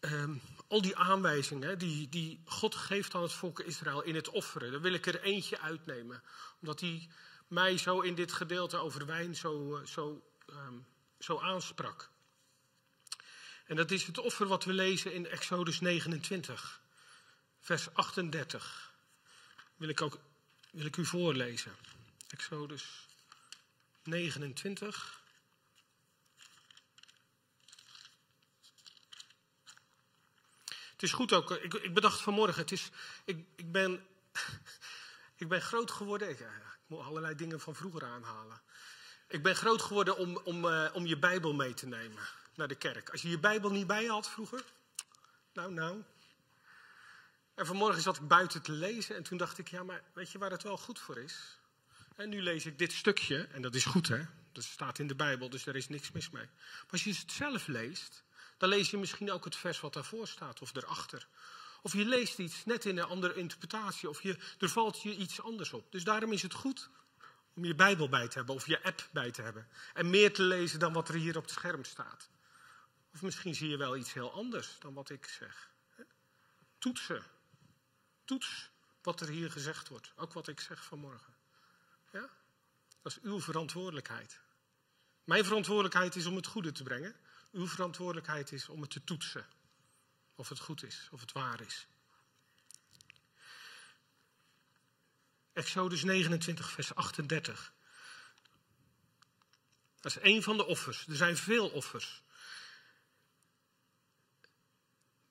um, 0.00 0.42
al 0.68 0.82
die 0.82 0.96
aanwijzingen 0.96 1.78
die, 1.78 2.08
die 2.08 2.42
God 2.44 2.74
geeft 2.74 3.14
aan 3.14 3.22
het 3.22 3.32
volk 3.32 3.60
Israël 3.60 4.02
in 4.02 4.14
het 4.14 4.28
offeren, 4.28 4.70
daar 4.70 4.80
wil 4.80 4.92
ik 4.92 5.06
er 5.06 5.22
eentje 5.22 5.60
uitnemen. 5.60 6.22
Omdat 6.60 6.78
die 6.78 7.10
mij 7.48 7.78
zo 7.78 8.00
in 8.00 8.14
dit 8.14 8.32
gedeelte 8.32 8.76
over 8.76 9.06
wijn 9.06 9.34
zo, 9.34 9.76
eh, 9.76 9.86
zo, 9.86 10.22
um, 10.50 10.86
zo 11.18 11.40
aansprak. 11.40 12.10
En 13.66 13.76
dat 13.76 13.90
is 13.90 14.06
het 14.06 14.18
offer 14.18 14.46
wat 14.46 14.64
we 14.64 14.72
lezen 14.72 15.12
in 15.12 15.26
Exodus 15.26 15.80
29, 15.80 16.80
vers 17.60 17.94
38. 17.94 18.94
Wil 19.76 19.88
ik, 19.88 20.00
ook, 20.00 20.18
wil 20.76 20.86
ik 20.86 20.96
u 20.96 21.04
voorlezen. 21.04 21.76
Exodus 22.28 23.06
29. 24.02 25.20
Het 30.92 31.02
is 31.02 31.12
goed 31.12 31.32
ook, 31.32 31.50
ik, 31.50 31.74
ik 31.74 31.94
bedacht 31.94 32.20
vanmorgen, 32.20 32.62
het 32.62 32.72
is, 32.72 32.90
ik, 33.24 33.46
ik 33.56 33.72
ben, 33.72 34.06
Ik 35.36 35.48
ben 35.48 35.62
groot 35.62 35.90
geworden, 35.90 36.28
ik, 36.28 36.40
ik 36.40 36.46
moet 36.86 37.04
allerlei 37.04 37.34
dingen 37.34 37.60
van 37.60 37.74
vroeger 37.74 38.04
aanhalen. 38.04 38.60
Ik 39.28 39.42
ben 39.42 39.56
groot 39.56 39.82
geworden 39.82 40.16
om, 40.16 40.36
om, 40.44 40.64
uh, 40.64 40.90
om 40.92 41.06
je 41.06 41.18
Bijbel 41.18 41.54
mee 41.54 41.74
te 41.74 41.86
nemen 41.86 42.22
naar 42.54 42.68
de 42.68 42.74
kerk. 42.74 43.10
Als 43.10 43.22
je 43.22 43.28
je 43.28 43.38
Bijbel 43.38 43.70
niet 43.70 43.86
bij 43.86 44.02
je 44.02 44.10
had 44.10 44.30
vroeger, 44.30 44.64
nou, 45.52 45.72
nou. 45.72 46.02
En 47.56 47.66
vanmorgen 47.66 48.02
zat 48.02 48.16
ik 48.16 48.28
buiten 48.28 48.62
te 48.62 48.72
lezen 48.72 49.16
en 49.16 49.22
toen 49.22 49.38
dacht 49.38 49.58
ik, 49.58 49.68
ja, 49.68 49.82
maar 49.82 50.02
weet 50.12 50.30
je 50.30 50.38
waar 50.38 50.50
het 50.50 50.62
wel 50.62 50.76
goed 50.76 50.98
voor 50.98 51.18
is? 51.18 51.58
En 52.16 52.28
nu 52.28 52.42
lees 52.42 52.66
ik 52.66 52.78
dit 52.78 52.92
stukje, 52.92 53.48
en 53.52 53.62
dat 53.62 53.74
is 53.74 53.84
goed 53.84 54.08
hè, 54.08 54.24
dat 54.52 54.64
staat 54.64 54.98
in 54.98 55.06
de 55.06 55.14
Bijbel, 55.14 55.50
dus 55.50 55.66
er 55.66 55.76
is 55.76 55.88
niks 55.88 56.12
mis 56.12 56.30
mee. 56.30 56.44
Maar 56.54 56.90
als 56.90 57.04
je 57.04 57.10
het 57.10 57.32
zelf 57.32 57.66
leest, 57.66 58.24
dan 58.56 58.68
lees 58.68 58.90
je 58.90 58.96
misschien 58.96 59.32
ook 59.32 59.44
het 59.44 59.56
vers 59.56 59.80
wat 59.80 59.92
daarvoor 59.92 60.28
staat 60.28 60.60
of 60.62 60.74
erachter. 60.74 61.26
Of 61.82 61.92
je 61.92 62.04
leest 62.04 62.38
iets 62.38 62.64
net 62.64 62.84
in 62.84 62.98
een 62.98 63.04
andere 63.04 63.34
interpretatie, 63.34 64.08
of 64.08 64.22
je, 64.22 64.38
er 64.58 64.68
valt 64.68 65.02
je 65.02 65.16
iets 65.16 65.42
anders 65.42 65.72
op. 65.72 65.92
Dus 65.92 66.04
daarom 66.04 66.32
is 66.32 66.42
het 66.42 66.54
goed 66.54 66.88
om 67.54 67.64
je 67.64 67.74
Bijbel 67.74 68.08
bij 68.08 68.28
te 68.28 68.36
hebben 68.36 68.54
of 68.54 68.66
je 68.66 68.82
app 68.82 69.08
bij 69.12 69.30
te 69.30 69.42
hebben. 69.42 69.68
En 69.94 70.10
meer 70.10 70.32
te 70.32 70.42
lezen 70.42 70.78
dan 70.78 70.92
wat 70.92 71.08
er 71.08 71.14
hier 71.14 71.36
op 71.36 71.42
het 71.42 71.52
scherm 71.52 71.84
staat. 71.84 72.28
Of 73.12 73.22
misschien 73.22 73.54
zie 73.54 73.68
je 73.68 73.76
wel 73.76 73.96
iets 73.96 74.12
heel 74.12 74.32
anders 74.32 74.76
dan 74.78 74.94
wat 74.94 75.10
ik 75.10 75.26
zeg. 75.26 75.70
Toetsen. 76.78 77.22
Toets 78.26 78.70
wat 79.02 79.20
er 79.20 79.28
hier 79.28 79.50
gezegd 79.50 79.88
wordt. 79.88 80.12
Ook 80.16 80.32
wat 80.32 80.48
ik 80.48 80.60
zeg 80.60 80.84
vanmorgen. 80.84 81.34
Ja? 82.12 82.30
Dat 83.02 83.12
is 83.12 83.20
uw 83.22 83.40
verantwoordelijkheid. 83.40 84.40
Mijn 85.24 85.44
verantwoordelijkheid 85.44 86.16
is 86.16 86.26
om 86.26 86.36
het 86.36 86.46
goede 86.46 86.72
te 86.72 86.82
brengen. 86.82 87.16
Uw 87.52 87.66
verantwoordelijkheid 87.66 88.52
is 88.52 88.68
om 88.68 88.80
het 88.80 88.90
te 88.90 89.04
toetsen. 89.04 89.46
Of 90.34 90.48
het 90.48 90.58
goed 90.58 90.82
is, 90.82 91.08
of 91.10 91.20
het 91.20 91.32
waar 91.32 91.60
is. 91.60 91.86
Exodus 95.52 96.02
29, 96.02 96.70
vers 96.70 96.94
38. 96.94 97.72
Dat 100.00 100.16
is 100.16 100.22
één 100.22 100.42
van 100.42 100.56
de 100.56 100.66
offers. 100.66 101.06
Er 101.06 101.16
zijn 101.16 101.36
veel 101.36 101.68
offers. 101.68 102.22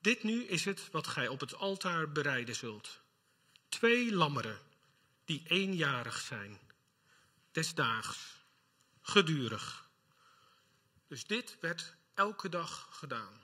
Dit 0.06 0.24
nu 0.24 0.44
is 0.44 0.66
het 0.66 0.92
wat 0.92 1.08
gij 1.08 1.28
op 1.28 1.40
het 1.40 1.56
altaar 1.56 2.12
bereiden 2.12 2.56
zult. 2.56 3.00
Twee 3.70 4.14
lammeren 4.14 4.60
die 5.24 5.44
eenjarig 5.48 6.20
zijn, 6.20 6.60
desdaags, 7.52 8.46
gedurig. 9.02 9.90
Dus 11.08 11.26
dit 11.26 11.58
werd 11.60 11.96
elke 12.14 12.50
dag 12.50 12.88
gedaan. 12.92 13.44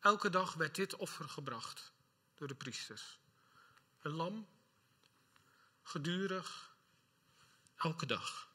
Elke 0.00 0.30
dag 0.30 0.54
werd 0.54 0.74
dit 0.74 0.96
offer 0.96 1.28
gebracht 1.28 1.92
door 2.34 2.48
de 2.48 2.54
priesters. 2.54 3.18
Een 4.02 4.12
lam, 4.12 4.48
gedurig, 5.82 6.74
elke 7.76 8.06
dag. 8.06 8.48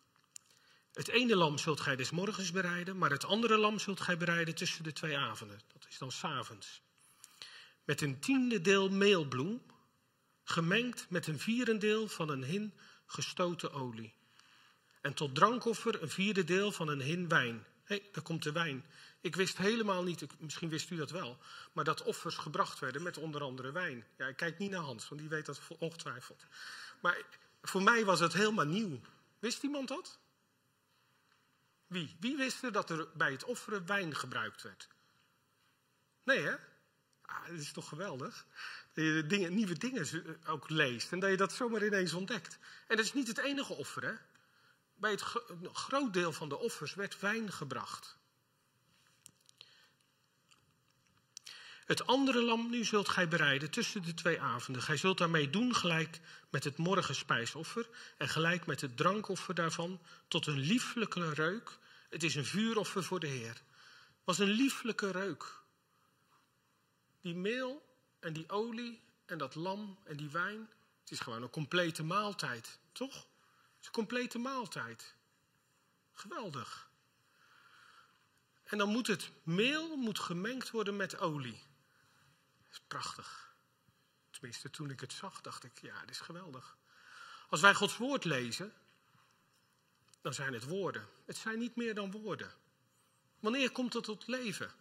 Het 0.93 1.07
ene 1.07 1.35
lam 1.35 1.57
zult 1.57 1.79
gij 1.79 1.95
des 1.95 2.09
morgens 2.09 2.51
bereiden, 2.51 2.97
maar 2.97 3.11
het 3.11 3.25
andere 3.25 3.57
lam 3.57 3.79
zult 3.79 3.99
gij 3.99 4.17
bereiden 4.17 4.55
tussen 4.55 4.83
de 4.83 4.93
twee 4.93 5.17
avonden. 5.17 5.61
Dat 5.73 5.87
is 5.89 5.97
dan 5.97 6.11
s'avonds. 6.11 6.85
Met 7.87 8.01
een 8.01 8.19
tiende 8.19 8.61
deel 8.61 8.89
meelbloem, 8.89 9.61
gemengd 10.43 11.09
met 11.09 11.27
een 11.27 11.39
vierendeel 11.39 12.07
van 12.07 12.29
een 12.29 12.43
hin 12.43 12.73
gestoten 13.05 13.71
olie. 13.71 14.13
En 15.01 15.13
tot 15.13 15.35
drankoffer 15.35 16.01
een 16.01 16.09
vierde 16.09 16.43
deel 16.43 16.71
van 16.71 16.87
een 16.87 17.01
hin 17.01 17.27
wijn. 17.27 17.65
Hé, 17.83 17.95
hey, 17.95 18.09
daar 18.11 18.23
komt 18.23 18.43
de 18.43 18.51
wijn. 18.51 18.85
Ik 19.21 19.35
wist 19.35 19.57
helemaal 19.57 20.03
niet, 20.03 20.25
misschien 20.39 20.69
wist 20.69 20.89
u 20.89 20.95
dat 20.95 21.11
wel, 21.11 21.37
maar 21.73 21.83
dat 21.83 22.03
offers 22.03 22.35
gebracht 22.35 22.79
werden 22.79 23.03
met 23.03 23.17
onder 23.17 23.41
andere 23.41 23.71
wijn. 23.71 24.05
Ja, 24.17 24.27
ik 24.27 24.37
kijk 24.37 24.57
niet 24.57 24.71
naar 24.71 24.81
Hans, 24.81 25.09
want 25.09 25.21
die 25.21 25.29
weet 25.29 25.45
dat 25.45 25.61
ongetwijfeld. 25.79 26.45
Maar 27.01 27.25
voor 27.61 27.83
mij 27.83 28.05
was 28.05 28.19
het 28.19 28.33
helemaal 28.33 28.65
nieuw. 28.65 28.99
Wist 29.39 29.63
iemand 29.63 29.87
dat? 29.87 30.19
Wie? 31.87 32.15
Wie 32.19 32.37
wist 32.37 32.63
er 32.63 32.71
dat 32.71 32.89
er 32.89 33.07
bij 33.13 33.31
het 33.31 33.43
offeren 33.43 33.85
wijn 33.85 34.15
gebruikt 34.15 34.61
werd? 34.61 34.87
Nee, 36.23 36.39
hè? 36.39 36.55
Ah, 37.27 37.47
dat 37.47 37.59
is 37.59 37.71
toch 37.71 37.87
geweldig? 37.87 38.45
Dat 38.93 39.05
je 39.29 39.49
nieuwe 39.49 39.77
dingen 39.77 40.07
ook 40.47 40.69
leest 40.69 41.11
en 41.11 41.19
dat 41.19 41.29
je 41.29 41.37
dat 41.37 41.53
zomaar 41.53 41.85
ineens 41.85 42.13
ontdekt. 42.13 42.57
En 42.87 42.95
dat 42.95 43.05
is 43.05 43.13
niet 43.13 43.27
het 43.27 43.37
enige 43.37 43.73
offer, 43.73 44.03
hè? 44.03 44.13
Bij 44.95 45.11
het 45.11 45.21
groot 45.73 46.13
deel 46.13 46.33
van 46.33 46.49
de 46.49 46.57
offers 46.57 46.93
werd 46.93 47.19
wijn 47.19 47.51
gebracht. 47.51 48.17
Het 51.85 52.07
andere 52.07 52.41
lam 52.41 52.69
nu 52.69 52.83
zult 52.83 53.09
gij 53.09 53.27
bereiden 53.27 53.69
tussen 53.69 54.03
de 54.03 54.13
twee 54.13 54.41
avonden. 54.41 54.83
Gij 54.83 54.97
zult 54.97 55.17
daarmee 55.17 55.49
doen 55.49 55.75
gelijk 55.75 56.19
met 56.49 56.63
het 56.63 56.77
morgenspijsoffer 56.77 57.89
en 58.17 58.29
gelijk 58.29 58.65
met 58.65 58.81
het 58.81 58.97
drankoffer 58.97 59.55
daarvan 59.55 59.99
tot 60.27 60.47
een 60.47 60.59
lieflijke 60.59 61.33
reuk. 61.33 61.77
Het 62.09 62.23
is 62.23 62.35
een 62.35 62.45
vuuroffer 62.45 63.03
voor 63.03 63.19
de 63.19 63.27
Heer. 63.27 63.61
was 64.23 64.39
een 64.39 64.49
lieflijke 64.49 65.11
reuk. 65.11 65.61
Die 67.27 67.35
meel 67.35 67.85
en 68.19 68.33
die 68.33 68.49
olie 68.49 69.01
en 69.25 69.37
dat 69.37 69.55
lam 69.55 69.97
en 70.03 70.17
die 70.17 70.29
wijn. 70.29 70.69
Het 70.99 71.11
is 71.11 71.19
gewoon 71.19 71.43
een 71.43 71.49
complete 71.49 72.03
maaltijd, 72.03 72.79
toch? 72.91 73.15
Het 73.15 73.79
is 73.79 73.85
een 73.85 73.91
complete 73.91 74.37
maaltijd. 74.37 75.15
Geweldig. 76.13 76.89
En 78.63 78.77
dan 78.77 78.89
moet 78.89 79.07
het 79.07 79.31
meel 79.43 79.95
moet 79.95 80.19
gemengd 80.19 80.71
worden 80.71 80.95
met 80.95 81.17
olie 81.17 81.59
is 82.69 82.81
prachtig. 82.87 83.53
Tenminste, 84.29 84.69
toen 84.69 84.89
ik 84.89 84.99
het 84.99 85.13
zag, 85.13 85.41
dacht 85.41 85.63
ik, 85.63 85.81
ja, 85.81 85.99
dit 85.99 86.09
is 86.09 86.19
geweldig. 86.19 86.77
Als 87.49 87.61
wij 87.61 87.73
Gods 87.73 87.97
woord 87.97 88.23
lezen, 88.23 88.73
dan 90.21 90.33
zijn 90.33 90.53
het 90.53 90.63
woorden. 90.63 91.07
Het 91.25 91.37
zijn 91.37 91.59
niet 91.59 91.75
meer 91.75 91.95
dan 91.95 92.11
woorden. 92.11 92.51
Wanneer 93.39 93.71
komt 93.71 93.93
het 93.93 94.03
tot 94.03 94.27
leven? 94.27 94.71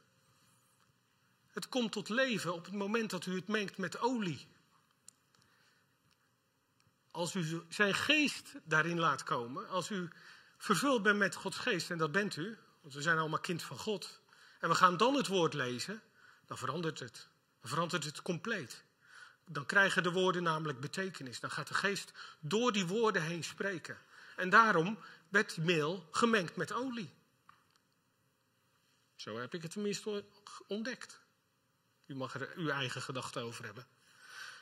Het 1.56 1.68
komt 1.68 1.92
tot 1.92 2.08
leven 2.08 2.54
op 2.54 2.64
het 2.64 2.74
moment 2.74 3.10
dat 3.10 3.26
u 3.26 3.34
het 3.34 3.48
mengt 3.48 3.78
met 3.78 3.98
olie. 3.98 4.46
Als 7.10 7.34
u 7.34 7.62
zijn 7.68 7.94
geest 7.94 8.52
daarin 8.64 8.98
laat 8.98 9.22
komen, 9.22 9.68
als 9.68 9.90
u 9.90 10.08
vervuld 10.58 11.02
bent 11.02 11.18
met 11.18 11.34
Gods 11.34 11.56
geest, 11.56 11.90
en 11.90 11.98
dat 11.98 12.12
bent 12.12 12.36
u, 12.36 12.58
want 12.80 12.94
we 12.94 13.02
zijn 13.02 13.18
allemaal 13.18 13.40
kind 13.40 13.62
van 13.62 13.78
God, 13.78 14.20
en 14.60 14.68
we 14.68 14.74
gaan 14.74 14.96
dan 14.96 15.14
het 15.14 15.26
woord 15.26 15.54
lezen, 15.54 16.02
dan 16.46 16.58
verandert 16.58 16.98
het 16.98 17.28
verandert 17.62 18.04
het 18.04 18.22
compleet. 18.22 18.84
Dan 19.44 19.66
krijgen 19.66 20.02
de 20.02 20.12
woorden 20.12 20.42
namelijk 20.42 20.80
betekenis. 20.80 21.40
Dan 21.40 21.50
gaat 21.50 21.68
de 21.68 21.74
geest 21.74 22.12
door 22.40 22.72
die 22.72 22.86
woorden 22.86 23.22
heen 23.22 23.44
spreken. 23.44 23.98
En 24.36 24.50
daarom 24.50 24.98
werd 25.28 25.56
meel 25.56 26.08
gemengd 26.10 26.56
met 26.56 26.72
olie. 26.72 27.14
Zo 29.14 29.38
heb 29.38 29.54
ik 29.54 29.62
het 29.62 29.70
tenminste 29.70 30.24
ontdekt. 30.66 31.24
U 32.06 32.14
mag 32.14 32.34
er 32.34 32.52
uw 32.56 32.68
eigen 32.68 33.02
gedachten 33.02 33.42
over 33.42 33.64
hebben. 33.64 33.86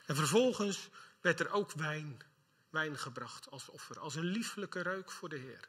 En 0.06 0.16
vervolgens 0.16 0.88
werd 1.20 1.40
er 1.40 1.50
ook 1.50 1.72
wijn, 1.72 2.22
wijn 2.70 2.98
gebracht 2.98 3.50
als 3.50 3.68
offer, 3.68 3.98
als 3.98 4.14
een 4.14 4.24
lieflijke 4.24 4.80
reuk 4.80 5.10
voor 5.10 5.28
de 5.28 5.38
Heer. 5.38 5.68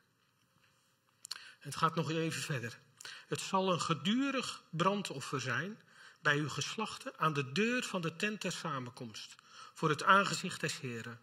En 1.31 1.71
het 1.71 1.75
gaat 1.75 1.95
nog 1.95 2.09
even 2.11 2.41
verder. 2.41 2.79
Het 3.27 3.41
zal 3.41 3.71
een 3.71 3.81
gedurig 3.81 4.63
brandoffer 4.69 5.41
zijn 5.41 5.81
bij 6.21 6.37
uw 6.37 6.49
geslachten 6.49 7.19
aan 7.19 7.33
de 7.33 7.51
deur 7.51 7.83
van 7.83 8.01
de 8.01 8.15
tent 8.15 8.41
der 8.41 8.51
samenkomst, 8.51 9.35
voor 9.73 9.89
het 9.89 10.03
aangezicht 10.03 10.61
des 10.61 10.79
Heren. 10.79 11.19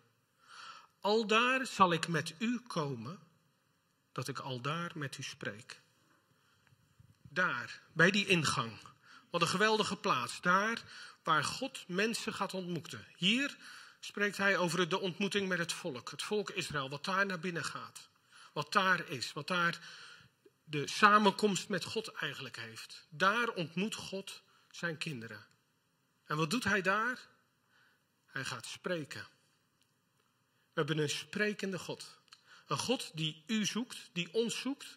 Aldaar 1.01 1.67
zal 1.67 1.93
ik 1.93 2.09
met 2.09 2.35
u 2.38 2.61
komen, 2.67 3.19
dat 4.12 4.29
ik 4.29 4.38
aldaar 4.38 4.91
met 4.95 5.19
u 5.19 5.23
spreek. 5.23 5.81
Daar, 7.23 7.81
bij 7.93 8.11
die 8.11 8.27
ingang. 8.27 8.79
Wat 9.33 9.42
een 9.42 9.49
geweldige 9.49 9.97
plaats. 9.97 10.40
Daar 10.40 10.83
waar 11.23 11.45
God 11.45 11.85
mensen 11.88 12.35
gaat 12.35 12.55
ontmoeten. 12.55 13.07
Hier 13.16 13.57
spreekt 14.01 14.37
hij 14.37 14.57
over 14.57 14.88
de 14.88 15.01
ontmoeting 15.01 15.49
met 15.49 15.59
het 15.59 15.73
volk. 15.73 16.11
Het 16.11 16.23
volk 16.23 16.51
Israël, 16.51 16.88
wat 16.88 17.05
daar 17.05 17.27
naar 17.27 17.38
binnen 17.38 17.64
gaat. 17.64 18.09
Wat 18.53 18.73
daar 18.73 19.09
is, 19.09 19.33
wat 19.33 19.49
daar 19.49 19.79
de 20.64 20.88
samenkomst 20.88 21.68
met 21.68 21.85
God 21.85 22.12
eigenlijk 22.12 22.57
heeft. 22.57 23.07
Daar 23.09 23.49
ontmoet 23.49 23.95
God 23.95 24.42
zijn 24.71 24.99
kinderen. 24.99 25.47
En 26.25 26.37
wat 26.37 26.51
doet 26.51 26.64
hij 26.64 26.83
daar? 26.83 27.18
Hij 28.27 28.45
gaat 28.45 28.66
spreken. 28.66 29.27
We 30.73 30.81
hebben 30.81 30.99
een 30.99 31.11
sprekende 31.11 31.79
God. 31.79 32.18
Een 32.66 32.79
God 32.79 33.11
die 33.14 33.42
u 33.47 33.66
zoekt, 33.66 34.11
die 34.12 34.33
ons 34.33 34.61
zoekt 34.61 34.97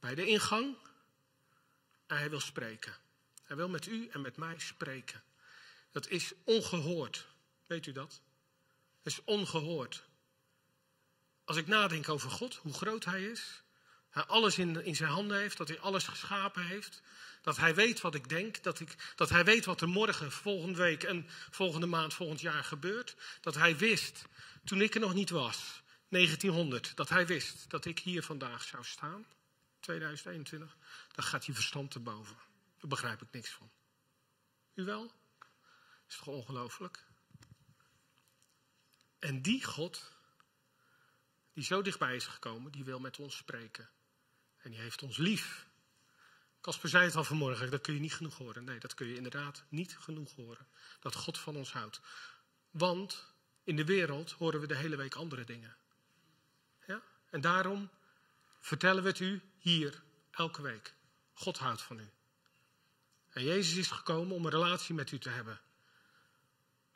bij 0.00 0.14
de 0.14 0.26
ingang. 0.26 0.76
En 2.06 2.16
hij 2.16 2.30
wil 2.30 2.40
spreken. 2.40 3.03
Hij 3.44 3.56
wil 3.56 3.68
met 3.68 3.86
u 3.86 4.08
en 4.08 4.20
met 4.20 4.36
mij 4.36 4.58
spreken. 4.58 5.22
Dat 5.92 6.08
is 6.08 6.32
ongehoord. 6.44 7.26
Weet 7.66 7.86
u 7.86 7.92
dat? 7.92 8.20
Dat 9.02 9.12
is 9.12 9.24
ongehoord. 9.24 10.04
Als 11.44 11.56
ik 11.56 11.66
nadenk 11.66 12.08
over 12.08 12.30
God, 12.30 12.54
hoe 12.54 12.72
groot 12.72 13.04
hij 13.04 13.24
is, 13.24 13.62
hij 14.10 14.22
alles 14.22 14.58
in, 14.58 14.84
in 14.84 14.96
zijn 14.96 15.10
handen 15.10 15.38
heeft, 15.38 15.56
dat 15.56 15.68
hij 15.68 15.80
alles 15.80 16.04
geschapen 16.04 16.66
heeft. 16.66 17.02
Dat 17.42 17.56
hij 17.56 17.74
weet 17.74 18.00
wat 18.00 18.14
ik 18.14 18.28
denk, 18.28 18.62
dat, 18.62 18.80
ik, 18.80 18.94
dat 19.16 19.28
hij 19.28 19.44
weet 19.44 19.64
wat 19.64 19.80
er 19.80 19.88
morgen, 19.88 20.32
volgende 20.32 20.78
week 20.78 21.02
en 21.02 21.26
volgende 21.50 21.86
maand, 21.86 22.14
volgend 22.14 22.40
jaar 22.40 22.64
gebeurt. 22.64 23.16
Dat 23.40 23.54
hij 23.54 23.76
wist, 23.76 24.24
toen 24.64 24.80
ik 24.80 24.94
er 24.94 25.00
nog 25.00 25.14
niet 25.14 25.30
was, 25.30 25.82
1900, 26.08 26.96
dat 26.96 27.08
hij 27.08 27.26
wist 27.26 27.70
dat 27.70 27.84
ik 27.84 27.98
hier 27.98 28.22
vandaag 28.22 28.62
zou 28.62 28.84
staan, 28.84 29.26
2021. 29.80 30.76
Dan 31.12 31.24
gaat 31.24 31.46
hij 31.46 31.54
verstand 31.54 31.90
te 31.90 32.00
boven. 32.00 32.36
Daar 32.84 32.92
begrijp 32.92 33.22
ik 33.22 33.32
niks 33.32 33.50
van. 33.50 33.70
U 34.74 34.84
wel? 34.84 35.12
Is 36.08 36.16
toch 36.16 36.26
ongelooflijk? 36.26 37.04
En 39.18 39.42
die 39.42 39.64
God, 39.64 40.12
die 41.52 41.64
zo 41.64 41.82
dichtbij 41.82 42.16
is 42.16 42.26
gekomen, 42.26 42.72
die 42.72 42.84
wil 42.84 43.00
met 43.00 43.18
ons 43.18 43.36
spreken. 43.36 43.90
En 44.56 44.70
die 44.70 44.80
heeft 44.80 45.02
ons 45.02 45.16
lief. 45.16 45.66
Kasper 46.60 46.88
zei 46.88 47.04
het 47.04 47.16
al 47.16 47.24
vanmorgen, 47.24 47.70
dat 47.70 47.80
kun 47.80 47.94
je 47.94 48.00
niet 48.00 48.14
genoeg 48.14 48.36
horen. 48.36 48.64
Nee, 48.64 48.78
dat 48.78 48.94
kun 48.94 49.06
je 49.06 49.16
inderdaad 49.16 49.64
niet 49.68 49.96
genoeg 49.98 50.34
horen. 50.34 50.66
Dat 51.00 51.14
God 51.14 51.38
van 51.38 51.56
ons 51.56 51.72
houdt. 51.72 52.00
Want 52.70 53.34
in 53.62 53.76
de 53.76 53.84
wereld 53.84 54.32
horen 54.32 54.60
we 54.60 54.66
de 54.66 54.76
hele 54.76 54.96
week 54.96 55.14
andere 55.14 55.44
dingen. 55.44 55.76
Ja? 56.86 57.02
En 57.30 57.40
daarom 57.40 57.90
vertellen 58.60 59.02
we 59.02 59.08
het 59.08 59.20
u 59.20 59.42
hier, 59.58 60.02
elke 60.30 60.62
week. 60.62 60.94
God 61.32 61.58
houdt 61.58 61.82
van 61.82 61.98
u. 61.98 62.12
En 63.34 63.44
Jezus 63.44 63.76
is 63.76 63.90
gekomen 63.90 64.36
om 64.36 64.44
een 64.44 64.50
relatie 64.50 64.94
met 64.94 65.10
u 65.10 65.18
te 65.18 65.28
hebben. 65.28 65.60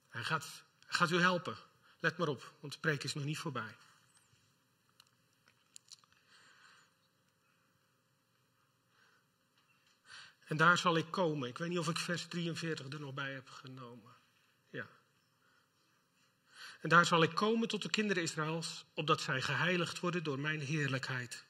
Hij 0.08 0.24
gaat, 0.24 0.64
gaat 0.86 1.10
u 1.10 1.20
helpen. 1.20 1.56
Let 2.00 2.18
maar 2.18 2.28
op, 2.28 2.52
want 2.60 2.72
de 2.72 2.78
preek 2.78 3.04
is 3.04 3.14
nog 3.14 3.24
niet 3.24 3.38
voorbij. 3.38 3.76
En 10.44 10.56
daar 10.56 10.78
zal 10.78 10.96
ik 10.96 11.10
komen. 11.10 11.48
Ik 11.48 11.58
weet 11.58 11.68
niet 11.68 11.78
of 11.78 11.88
ik 11.88 11.98
vers 11.98 12.26
43 12.26 12.92
er 12.92 13.00
nog 13.00 13.14
bij 13.14 13.32
heb 13.32 13.48
genomen. 13.48 14.16
Ja. 14.70 14.88
En 16.80 16.88
daar 16.88 17.06
zal 17.06 17.22
ik 17.22 17.34
komen 17.34 17.68
tot 17.68 17.82
de 17.82 17.90
kinderen 17.90 18.22
Israëls, 18.22 18.84
opdat 18.94 19.20
zij 19.20 19.42
geheiligd 19.42 20.00
worden 20.00 20.24
door 20.24 20.38
mijn 20.38 20.60
heerlijkheid. 20.60 21.46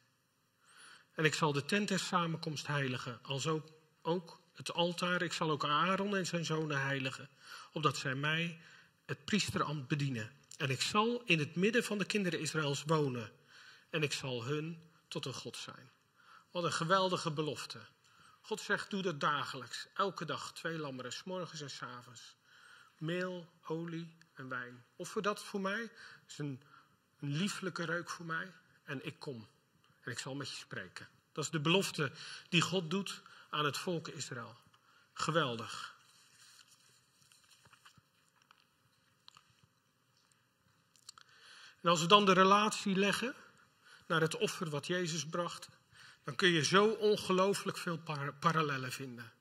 En 1.12 1.24
ik 1.24 1.34
zal 1.34 1.52
de 1.52 1.64
tent 1.64 1.88
der 1.88 1.98
samenkomst 1.98 2.66
heiligen, 2.66 3.18
als 3.22 3.46
ook, 3.46 3.68
ook 4.02 4.40
het 4.58 4.72
altaar. 4.72 5.22
Ik 5.22 5.32
zal 5.32 5.50
ook 5.50 5.64
Aaron 5.64 6.16
en 6.16 6.26
zijn 6.26 6.44
zonen 6.44 6.80
heiligen, 6.80 7.28
opdat 7.72 7.96
zij 7.96 8.14
mij 8.14 8.60
het 9.04 9.24
priesterambt 9.24 9.88
bedienen. 9.88 10.30
En 10.56 10.70
ik 10.70 10.80
zal 10.80 11.22
in 11.24 11.38
het 11.38 11.54
midden 11.56 11.84
van 11.84 11.98
de 11.98 12.04
kinderen 12.04 12.40
Israëls 12.40 12.82
wonen. 12.86 13.30
En 13.90 14.02
ik 14.02 14.12
zal 14.12 14.44
hun 14.44 14.82
tot 15.08 15.26
een 15.26 15.34
God 15.34 15.56
zijn. 15.56 15.90
Wat 16.50 16.64
een 16.64 16.72
geweldige 16.72 17.30
belofte. 17.30 17.78
God 18.40 18.60
zegt, 18.60 18.90
doe 18.90 19.02
dat 19.02 19.20
dagelijks. 19.20 19.86
Elke 19.94 20.24
dag 20.24 20.52
twee 20.52 20.78
lammeren, 20.78 21.12
s 21.12 21.24
morgens 21.24 21.60
en 21.60 21.70
s 21.70 21.82
avonds. 21.82 22.36
Meel, 22.96 23.52
olie 23.64 24.16
en 24.34 24.48
wijn. 24.48 24.84
Of 24.96 25.08
voor 25.08 25.22
dat 25.22 25.44
voor 25.44 25.60
mij 25.60 25.90
is 26.26 26.38
een, 26.38 26.62
een 27.20 27.36
lieflijke 27.36 27.84
reuk 27.84 28.10
voor 28.10 28.26
mij. 28.26 28.52
En 28.84 29.06
ik 29.06 29.18
kom. 29.18 29.48
En 30.00 30.12
ik 30.12 30.18
zal 30.18 30.34
met 30.34 30.48
je 30.48 30.56
spreken. 30.56 31.08
Dat 31.32 31.44
is 31.44 31.50
de 31.50 31.60
belofte 31.60 32.12
die 32.48 32.60
God 32.60 32.90
doet 32.90 33.22
aan 33.48 33.64
het 33.64 33.76
volk 33.76 34.08
Israël. 34.08 34.56
Geweldig. 35.12 35.96
En 41.80 41.90
als 41.90 42.00
we 42.00 42.06
dan 42.06 42.24
de 42.24 42.32
relatie 42.32 42.96
leggen 42.96 43.34
naar 44.06 44.20
het 44.20 44.36
offer 44.36 44.70
wat 44.70 44.86
Jezus 44.86 45.26
bracht, 45.26 45.68
dan 46.24 46.34
kun 46.34 46.48
je 46.48 46.64
zo 46.64 46.86
ongelooflijk 46.86 47.76
veel 47.76 47.98
parallellen 48.40 48.92
vinden. 48.92 49.32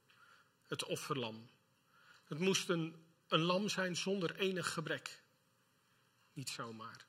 Het 0.68 0.84
offerlam. 0.84 1.50
Het 2.28 2.40
moest 2.40 2.70
een, 2.70 3.06
een 3.28 3.42
lam 3.42 3.70
zijn 3.70 3.96
zonder 3.96 4.36
enig 4.36 4.74
gebrek. 4.74 5.22
Niet 6.34 6.50
zomaar. 6.50 7.06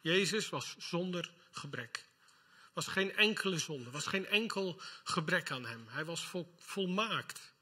Jezus 0.00 0.48
was 0.48 0.76
zonder 0.78 1.30
gebrek. 1.50 2.08
Was 2.76 2.86
geen 2.86 3.16
enkele 3.16 3.58
zonde, 3.58 3.90
was 3.90 4.06
geen 4.06 4.26
enkel 4.26 4.80
gebrek 5.04 5.50
aan 5.50 5.66
hem. 5.66 5.86
Hij 5.88 6.04
was 6.04 6.26
vol, 6.26 6.54
volmaakt. 6.56 7.54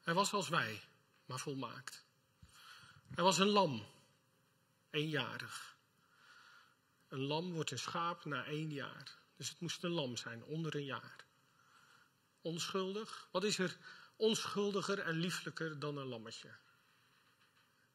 Hij 0.00 0.14
was 0.14 0.32
als 0.32 0.48
wij, 0.48 0.82
maar 1.24 1.38
volmaakt. 1.38 2.04
Hij 3.14 3.24
was 3.24 3.38
een 3.38 3.48
lam, 3.48 3.86
eenjarig. 4.90 5.76
Een 7.08 7.20
lam 7.20 7.52
wordt 7.52 7.70
een 7.70 7.78
schaap 7.78 8.24
na 8.24 8.44
één 8.44 8.72
jaar. 8.72 9.18
Dus 9.36 9.48
het 9.48 9.60
moest 9.60 9.84
een 9.84 9.90
lam 9.90 10.16
zijn, 10.16 10.44
onder 10.44 10.74
een 10.74 10.84
jaar. 10.84 11.24
Onschuldig. 12.40 13.28
Wat 13.30 13.44
is 13.44 13.58
er 13.58 13.76
onschuldiger 14.16 14.98
en 14.98 15.14
lieflijker 15.14 15.78
dan 15.78 15.96
een 15.96 16.06
lammetje? 16.06 16.56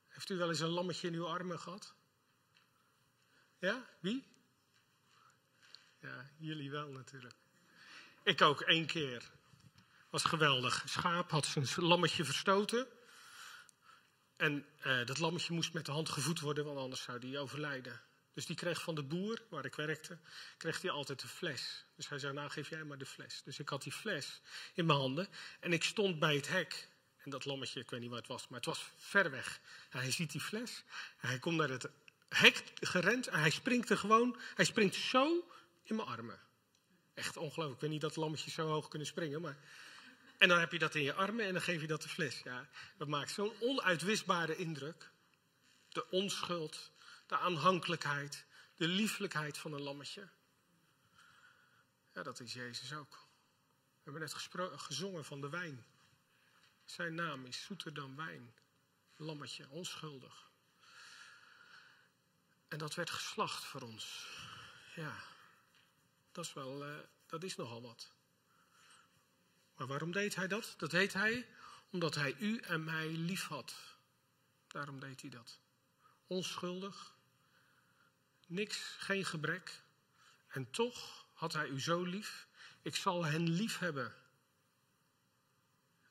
Heeft 0.07 0.29
u 0.29 0.37
wel 0.37 0.49
eens 0.49 0.59
een 0.59 0.69
lammetje 0.69 1.07
in 1.07 1.13
uw 1.13 1.27
armen 1.27 1.59
gehad? 1.59 1.93
Ja, 3.59 3.89
wie? 3.99 4.32
Ja, 6.03 6.29
jullie 6.37 6.71
wel 6.71 6.89
natuurlijk. 6.91 7.35
Ik 8.23 8.41
ook 8.41 8.61
één 8.61 8.85
keer. 8.85 9.31
Was 10.09 10.23
geweldig. 10.23 10.83
Schaap 10.85 11.31
had 11.31 11.45
zijn 11.45 11.67
lammetje 11.75 12.25
verstoten. 12.25 12.87
En 14.35 14.65
eh, 14.79 15.05
dat 15.05 15.19
lammetje 15.19 15.53
moest 15.53 15.73
met 15.73 15.85
de 15.85 15.91
hand 15.91 16.09
gevoed 16.09 16.39
worden, 16.39 16.65
want 16.65 16.77
anders 16.77 17.01
zou 17.01 17.19
die 17.19 17.39
overlijden. 17.39 18.01
Dus 18.33 18.45
die 18.45 18.55
kreeg 18.55 18.81
van 18.81 18.95
de 18.95 19.03
boer, 19.03 19.41
waar 19.49 19.65
ik 19.65 19.75
werkte, 19.75 20.17
kreeg 20.57 20.81
hij 20.81 20.91
altijd 20.91 21.21
een 21.21 21.29
fles. 21.29 21.85
Dus 21.95 22.09
hij 22.09 22.19
zei, 22.19 22.33
nou 22.33 22.49
geef 22.49 22.69
jij 22.69 22.83
maar 22.83 22.97
de 22.97 23.05
fles. 23.05 23.41
Dus 23.43 23.59
ik 23.59 23.69
had 23.69 23.83
die 23.83 23.91
fles 23.91 24.41
in 24.73 24.85
mijn 24.85 24.99
handen 24.99 25.27
en 25.59 25.73
ik 25.73 25.83
stond 25.83 26.19
bij 26.19 26.35
het 26.35 26.47
hek. 26.47 26.89
En 27.17 27.29
dat 27.29 27.45
lammetje, 27.45 27.79
ik 27.79 27.89
weet 27.89 27.99
niet 27.99 28.09
wat 28.09 28.19
het 28.19 28.27
was, 28.27 28.47
maar 28.47 28.57
het 28.57 28.67
was 28.67 28.91
ver 28.95 29.31
weg. 29.31 29.59
Hij 29.89 30.11
ziet 30.11 30.31
die 30.31 30.41
fles 30.41 30.83
hij 31.17 31.39
komt 31.39 31.57
naar 31.57 31.69
het 31.69 31.89
hek 32.29 32.63
gerend 32.75 33.27
en 33.27 33.39
hij 33.39 33.49
springt 33.49 33.89
er 33.89 33.97
gewoon, 33.97 34.39
hij 34.55 34.65
springt 34.65 34.95
zo 34.95 35.47
in 35.83 35.95
mijn 35.95 36.07
armen. 36.07 36.39
Echt 37.13 37.37
ongelooflijk. 37.37 37.75
Ik 37.75 37.81
weet 37.81 37.89
niet 37.89 38.01
dat 38.01 38.15
lammetjes 38.15 38.53
zo 38.53 38.67
hoog 38.67 38.87
kunnen 38.87 39.07
springen, 39.07 39.41
maar... 39.41 39.57
En 40.37 40.47
dan 40.49 40.59
heb 40.59 40.71
je 40.71 40.79
dat 40.79 40.95
in 40.95 41.01
je 41.01 41.13
armen 41.13 41.45
en 41.45 41.53
dan 41.53 41.61
geef 41.61 41.81
je 41.81 41.87
dat 41.87 42.01
de 42.01 42.09
fles. 42.09 42.39
Ja, 42.39 42.69
dat 42.97 43.07
maakt 43.07 43.31
zo'n 43.31 43.53
onuitwisbare 43.59 44.55
indruk. 44.55 45.11
De 45.89 46.09
onschuld, 46.09 46.91
de 47.27 47.37
aanhankelijkheid, 47.37 48.45
de 48.75 48.87
lieflijkheid 48.87 49.57
van 49.57 49.73
een 49.73 49.81
lammetje. 49.81 50.29
Ja, 52.13 52.23
dat 52.23 52.39
is 52.39 52.53
Jezus 52.53 52.93
ook. 52.93 53.27
We 54.03 54.11
hebben 54.11 54.21
net 54.21 54.33
gezongen 54.79 55.25
van 55.25 55.41
de 55.41 55.49
wijn. 55.49 55.85
Zijn 56.85 57.15
naam 57.15 57.45
is 57.45 57.63
zoeter 57.63 57.93
dan 57.93 58.15
wijn. 58.15 58.53
Lammetje, 59.15 59.69
onschuldig. 59.69 60.51
En 62.67 62.77
dat 62.77 62.95
werd 62.95 63.09
geslacht 63.09 63.63
voor 63.63 63.81
ons. 63.81 64.27
Ja, 64.95 65.23
dat 66.33 66.45
is 66.45 66.53
wel, 66.53 66.87
uh, 66.87 66.95
dat 67.25 67.43
is 67.43 67.55
nogal 67.55 67.81
wat. 67.81 68.11
Maar 69.75 69.87
waarom 69.87 70.11
deed 70.11 70.35
hij 70.35 70.47
dat? 70.47 70.73
Dat 70.77 70.91
deed 70.91 71.13
hij 71.13 71.47
omdat 71.89 72.15
hij 72.15 72.35
u 72.39 72.57
en 72.57 72.83
mij 72.83 73.07
lief 73.07 73.47
had. 73.47 73.75
Daarom 74.67 74.99
deed 74.99 75.21
hij 75.21 75.29
dat. 75.29 75.59
Onschuldig, 76.27 77.15
niks, 78.47 78.77
geen 78.97 79.25
gebrek. 79.25 79.81
En 80.47 80.71
toch 80.71 81.25
had 81.33 81.53
hij 81.53 81.67
u 81.67 81.81
zo 81.81 82.03
lief. 82.03 82.47
Ik 82.81 82.95
zal 82.95 83.25
hen 83.25 83.49
lief 83.49 83.77
hebben. 83.77 84.13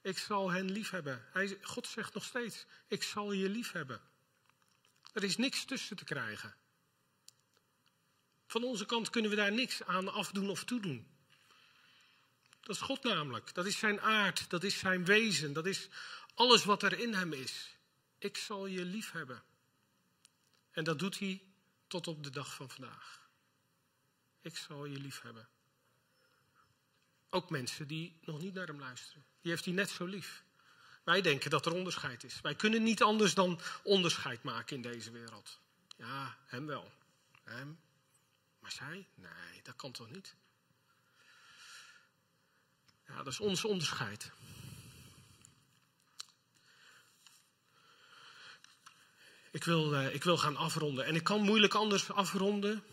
Ik 0.01 0.19
zal 0.19 0.51
hen 0.51 0.71
lief 0.71 0.91
hebben. 0.91 1.25
Hij, 1.33 1.59
God 1.63 1.87
zegt 1.87 2.15
nog 2.15 2.25
steeds: 2.25 2.67
Ik 2.87 3.03
zal 3.03 3.33
je 3.33 3.49
lief 3.49 3.73
hebben. 3.73 4.01
Er 5.13 5.25
is 5.25 5.37
niks 5.37 5.65
tussen 5.65 5.97
te 5.97 6.05
krijgen. 6.05 6.55
Van 8.53 8.65
onze 8.65 8.87
kant 8.87 9.11
kunnen 9.11 9.31
we 9.31 9.37
daar 9.37 9.53
niks 9.53 9.83
aan 9.83 10.13
afdoen 10.13 10.51
of 10.51 10.65
toedoen. 10.65 11.07
Dat 12.61 12.77
is 12.77 12.83
God 12.83 13.03
namelijk. 13.03 13.55
Dat 13.55 13.67
is 13.67 13.79
zijn 13.79 14.01
aard. 14.01 14.51
Dat 14.51 14.65
is 14.65 14.79
zijn 14.79 15.05
wezen. 15.05 15.53
Dat 15.53 15.67
is 15.67 15.89
alles 16.35 16.65
wat 16.65 16.83
er 16.83 16.99
in 16.99 17.15
hem 17.15 17.33
is. 17.33 17.77
Ik 18.19 18.37
zal 18.37 18.67
je 18.67 18.85
lief 18.85 19.11
hebben. 19.11 19.43
En 20.71 20.85
dat 20.85 20.99
doet 20.99 21.19
hij 21.19 21.43
tot 21.87 22.07
op 22.07 22.23
de 22.23 22.31
dag 22.31 22.55
van 22.55 22.71
vandaag. 22.71 23.29
Ik 24.41 24.57
zal 24.57 24.85
je 24.85 24.99
lief 24.99 25.21
hebben. 25.21 25.49
Ook 27.31 27.51
mensen 27.51 27.87
die 27.87 28.19
nog 28.21 28.41
niet 28.41 28.55
naar 28.55 28.67
hem 28.67 28.81
luisteren. 28.81 29.25
Die 29.41 29.51
heeft 29.51 29.65
hij 29.65 29.75
net 29.75 29.91
zo 29.91 30.05
lief. 30.05 30.45
Wij 31.05 31.21
denken 31.21 31.51
dat 31.51 31.67
er 31.67 31.73
onderscheid 31.73 32.25
is. 32.25 32.41
Wij 32.41 32.55
kunnen 32.55 32.83
niet 32.83 33.03
anders 33.03 33.35
dan 33.35 33.61
onderscheid 33.83 34.43
maken 34.43 34.77
in 34.77 34.83
deze 34.83 35.11
wereld. 35.11 35.59
Ja, 35.97 36.37
hem 36.45 36.67
wel. 36.67 36.93
Hem. 37.45 37.79
Maar 38.63 38.73
zij? 38.73 39.07
Nee, 39.15 39.63
dat 39.63 39.77
kan 39.77 39.93
toch 39.93 40.11
niet? 40.11 40.35
Ja, 43.07 43.17
dat 43.17 43.27
is 43.27 43.41
ons 43.41 43.65
onderscheid. 43.65 44.31
Ik 49.51 49.65
wil, 49.65 49.95
uh, 49.95 50.15
ik 50.15 50.25
wil 50.25 50.39
gaan 50.39 50.57
afronden. 50.57 51.05
En 51.05 51.15
ik 51.15 51.25
kan 51.25 51.41
moeilijk 51.41 51.75
anders 51.75 52.11
afronden 52.11 52.85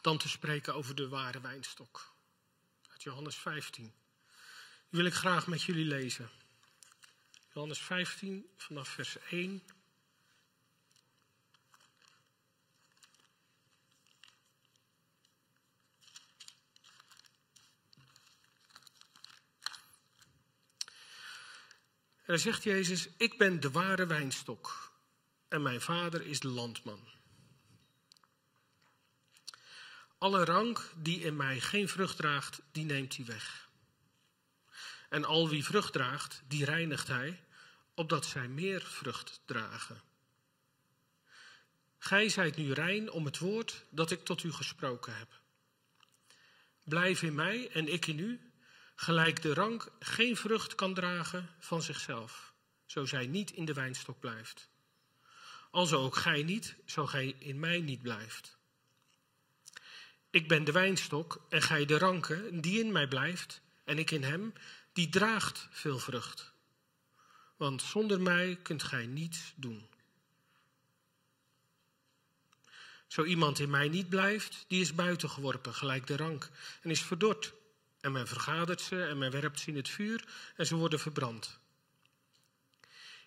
dan 0.00 0.18
te 0.18 0.28
spreken 0.28 0.74
over 0.74 0.94
de 0.94 1.08
ware 1.08 1.40
wijnstok. 1.40 2.14
Uit 2.88 3.02
Johannes 3.02 3.36
15. 3.36 3.84
Die 3.84 3.92
wil 4.90 5.04
ik 5.04 5.14
graag 5.14 5.46
met 5.46 5.62
jullie 5.62 5.84
lezen. 5.84 6.30
Johannes 7.52 7.78
15 7.78 8.46
vanaf 8.56 8.88
vers 8.88 9.16
1 9.30 9.62
En 22.26 22.40
zegt 22.40 22.62
Jezus, 22.62 23.08
ik 23.16 23.38
ben 23.38 23.60
de 23.60 23.70
ware 23.70 24.06
wijnstok 24.06 24.92
en 25.48 25.62
mijn 25.62 25.80
vader 25.80 26.26
is 26.26 26.40
de 26.40 26.48
landman. 26.48 27.08
Alle 30.18 30.44
rank 30.44 30.92
die 30.96 31.20
in 31.20 31.36
mij 31.36 31.60
geen 31.60 31.88
vrucht 31.88 32.16
draagt, 32.16 32.60
die 32.72 32.84
neemt 32.84 33.16
hij 33.16 33.24
weg. 33.24 33.68
En 35.08 35.24
al 35.24 35.48
wie 35.48 35.64
vrucht 35.64 35.92
draagt, 35.92 36.42
die 36.48 36.64
reinigt 36.64 37.08
hij, 37.08 37.44
opdat 37.94 38.26
zij 38.26 38.48
meer 38.48 38.82
vrucht 38.82 39.40
dragen. 39.44 40.02
Gij 41.98 42.28
zijt 42.28 42.56
nu 42.56 42.72
rein 42.72 43.10
om 43.10 43.24
het 43.24 43.38
woord 43.38 43.84
dat 43.90 44.10
ik 44.10 44.24
tot 44.24 44.42
u 44.42 44.52
gesproken 44.52 45.16
heb. 45.16 45.40
Blijf 46.82 47.22
in 47.22 47.34
mij 47.34 47.70
en 47.70 47.92
ik 47.92 48.06
in 48.06 48.18
u, 48.18 48.45
Gelijk 48.98 49.42
de 49.42 49.54
rank 49.54 49.88
geen 49.98 50.36
vrucht 50.36 50.74
kan 50.74 50.94
dragen 50.94 51.48
van 51.58 51.82
zichzelf, 51.82 52.54
zo 52.86 53.04
zij 53.04 53.26
niet 53.26 53.50
in 53.50 53.64
de 53.64 53.72
wijnstok 53.72 54.20
blijft. 54.20 54.68
Alzo 55.70 56.04
ook 56.04 56.16
gij 56.16 56.42
niet, 56.42 56.76
zo 56.86 57.06
gij 57.06 57.36
in 57.38 57.60
mij 57.60 57.80
niet 57.80 58.02
blijft. 58.02 58.56
Ik 60.30 60.48
ben 60.48 60.64
de 60.64 60.72
wijnstok 60.72 61.46
en 61.48 61.62
gij 61.62 61.84
de 61.84 61.98
ranke, 61.98 62.60
die 62.60 62.80
in 62.84 62.92
mij 62.92 63.08
blijft, 63.08 63.60
en 63.84 63.98
ik 63.98 64.10
in 64.10 64.22
hem, 64.22 64.52
die 64.92 65.08
draagt 65.08 65.68
veel 65.70 65.98
vrucht. 65.98 66.52
Want 67.56 67.82
zonder 67.82 68.20
mij 68.20 68.58
kunt 68.62 68.82
gij 68.82 69.06
niets 69.06 69.52
doen. 69.56 69.88
Zo 73.06 73.24
iemand 73.24 73.58
in 73.58 73.70
mij 73.70 73.88
niet 73.88 74.08
blijft, 74.08 74.64
die 74.68 74.80
is 74.80 74.94
buiten 74.94 75.30
geworpen, 75.30 75.74
gelijk 75.74 76.06
de 76.06 76.16
rank, 76.16 76.50
en 76.82 76.90
is 76.90 77.02
verdord. 77.02 77.52
En 78.06 78.12
men 78.12 78.26
vergadert 78.26 78.80
ze 78.80 79.04
en 79.04 79.18
men 79.18 79.30
werpt 79.30 79.60
ze 79.60 79.70
in 79.70 79.76
het 79.76 79.88
vuur 79.88 80.28
en 80.56 80.66
ze 80.66 80.74
worden 80.74 81.00
verbrand. 81.00 81.58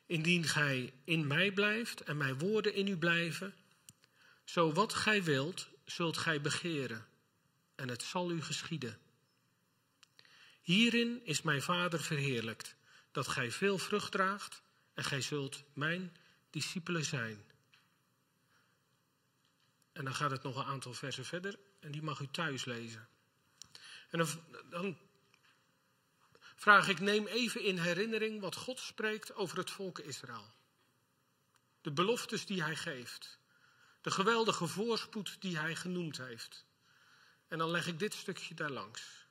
Indien 0.06 0.44
gij 0.44 0.94
in 1.04 1.28
mij 1.28 1.52
blijft 1.52 2.02
en 2.02 2.18
mijn 2.18 2.38
woorden 2.38 2.74
in 2.74 2.88
u 2.88 2.98
blijven, 2.98 3.56
zo 4.44 4.74
wat 4.74 4.94
gij 4.94 5.24
wilt, 5.24 5.68
zult 5.86 6.18
gij 6.18 6.42
begeren 6.42 7.08
en 7.76 7.88
het 7.90 8.04
zal 8.04 8.32
u 8.32 8.42
geschieden. 8.42 9.00
Hierin 10.62 11.26
is 11.26 11.42
mijn 11.42 11.62
Vader 11.62 12.02
verheerlijkt, 12.02 12.76
dat 13.12 13.28
gij 13.28 13.52
veel 13.52 13.78
vrucht 13.78 14.12
draagt 14.12 14.62
en 14.94 15.04
gij 15.04 15.22
zult 15.22 15.64
mijn 15.74 16.18
discipelen 16.50 17.06
zijn. 17.06 17.44
En 19.92 20.04
dan 20.04 20.16
gaat 20.16 20.32
het 20.32 20.44
nog 20.44 20.56
een 20.56 20.72
aantal 20.72 20.94
versen 20.94 21.26
verder 21.26 21.60
en 21.80 21.92
die 21.92 22.02
mag 22.02 22.20
u 22.20 22.28
thuis 22.32 22.66
lezen. 22.66 23.08
En 24.10 24.28
dan, 24.70 24.98
vraag 26.56 26.88
ik, 26.88 27.00
neem 27.00 27.28
even 27.28 27.64
in 27.64 27.78
herinnering 27.78 28.42
wat 28.42 28.56
God 28.56 28.80
spreekt 28.80 29.36
over 29.36 29.58
het 29.58 29.72
volk 29.72 30.00
Israël. 30.00 30.54
De 31.82 31.92
beloftes 31.92 32.46
die 32.46 32.64
hij 32.64 32.76
geeft. 32.76 33.40
De 34.02 34.12
geweldige 34.12 34.68
voorspoed 34.68 35.42
die 35.42 35.58
hij 35.58 35.76
genoemd 35.76 36.18
heeft. 36.18 36.66
En 37.48 37.58
dan 37.58 37.72
leg 37.72 37.88
ik 37.88 38.00
dit 38.00 38.14
stukje 38.14 38.54
daar 38.54 38.70
langs. 38.70 39.28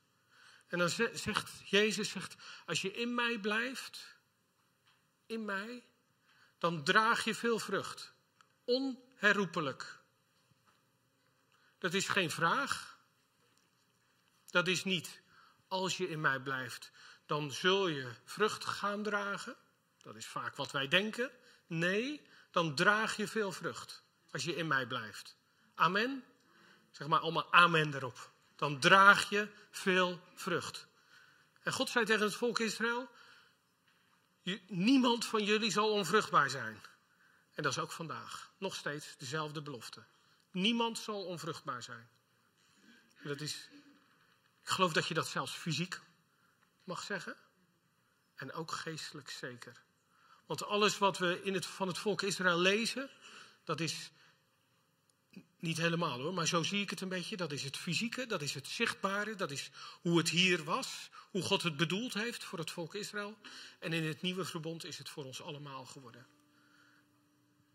En 0.67 0.77
dan 0.77 0.89
zegt 1.13 1.69
Jezus, 1.69 2.09
zegt, 2.09 2.35
als 2.65 2.81
je 2.81 2.91
in 2.91 3.15
mij 3.15 3.39
blijft, 3.39 4.15
in 5.25 5.45
mij, 5.45 5.83
dan 6.57 6.83
draag 6.83 7.23
je 7.23 7.35
veel 7.35 7.59
vrucht. 7.59 8.13
Onherroepelijk. 8.63 9.99
Dat 11.77 11.93
is 11.93 12.07
geen 12.07 12.31
vraag. 12.31 12.98
Dat 14.49 14.67
is 14.67 14.83
niet, 14.83 15.21
als 15.67 15.97
je 15.97 16.09
in 16.09 16.21
mij 16.21 16.39
blijft, 16.39 16.91
dan 17.25 17.51
zul 17.51 17.87
je 17.87 18.11
vrucht 18.23 18.65
gaan 18.65 19.03
dragen. 19.03 19.55
Dat 20.03 20.15
is 20.15 20.25
vaak 20.25 20.55
wat 20.55 20.71
wij 20.71 20.87
denken. 20.87 21.31
Nee, 21.67 22.21
dan 22.51 22.75
draag 22.75 23.15
je 23.15 23.27
veel 23.27 23.51
vrucht 23.51 24.03
als 24.31 24.43
je 24.43 24.55
in 24.55 24.67
mij 24.67 24.87
blijft. 24.87 25.37
Amen. 25.75 26.23
Zeg 26.91 27.07
maar 27.07 27.19
allemaal 27.19 27.53
amen 27.53 27.93
erop. 27.93 28.31
Dan 28.55 28.79
draag 28.79 29.29
je 29.29 29.47
veel 29.71 30.21
vrucht. 30.33 30.87
En 31.63 31.73
God 31.73 31.89
zei 31.89 32.05
tegen 32.05 32.25
het 32.25 32.35
volk 32.35 32.59
Israël: 32.59 33.09
Niemand 34.67 35.25
van 35.25 35.43
jullie 35.43 35.71
zal 35.71 35.91
onvruchtbaar 35.91 36.49
zijn. 36.49 36.81
En 37.53 37.63
dat 37.63 37.71
is 37.71 37.79
ook 37.79 37.91
vandaag. 37.91 38.51
Nog 38.57 38.75
steeds 38.75 39.17
dezelfde 39.17 39.61
belofte. 39.61 40.03
Niemand 40.51 40.99
zal 40.99 41.25
onvruchtbaar 41.25 41.83
zijn. 41.83 42.09
Dat 43.23 43.41
is 43.41 43.69
ik 44.69 44.75
geloof 44.75 44.93
dat 44.93 45.07
je 45.07 45.13
dat 45.13 45.27
zelfs 45.27 45.51
fysiek 45.51 45.99
mag 46.83 47.03
zeggen. 47.03 47.35
En 48.35 48.53
ook 48.53 48.71
geestelijk 48.71 49.29
zeker. 49.29 49.83
Want 50.45 50.63
alles 50.65 50.97
wat 50.97 51.17
we 51.17 51.41
in 51.43 51.53
het, 51.53 51.65
van 51.65 51.87
het 51.87 51.97
volk 51.97 52.21
Israël 52.21 52.59
lezen, 52.59 53.09
dat 53.63 53.79
is 53.79 54.11
niet 55.59 55.77
helemaal 55.77 56.19
hoor, 56.19 56.33
maar 56.33 56.47
zo 56.47 56.63
zie 56.63 56.81
ik 56.81 56.89
het 56.89 57.01
een 57.01 57.09
beetje. 57.09 57.37
Dat 57.37 57.51
is 57.51 57.63
het 57.63 57.77
fysieke, 57.77 58.25
dat 58.25 58.41
is 58.41 58.53
het 58.53 58.67
zichtbare, 58.67 59.35
dat 59.35 59.51
is 59.51 59.69
hoe 60.01 60.17
het 60.17 60.29
hier 60.29 60.63
was, 60.63 61.09
hoe 61.31 61.41
God 61.41 61.63
het 61.63 61.77
bedoeld 61.77 62.13
heeft 62.13 62.43
voor 62.43 62.59
het 62.59 62.71
volk 62.71 62.95
Israël. 62.95 63.37
En 63.79 63.93
in 63.93 64.03
het 64.03 64.21
nieuwe 64.21 64.45
verbond 64.45 64.85
is 64.85 64.97
het 64.97 65.09
voor 65.09 65.25
ons 65.25 65.41
allemaal 65.41 65.85
geworden. 65.85 66.27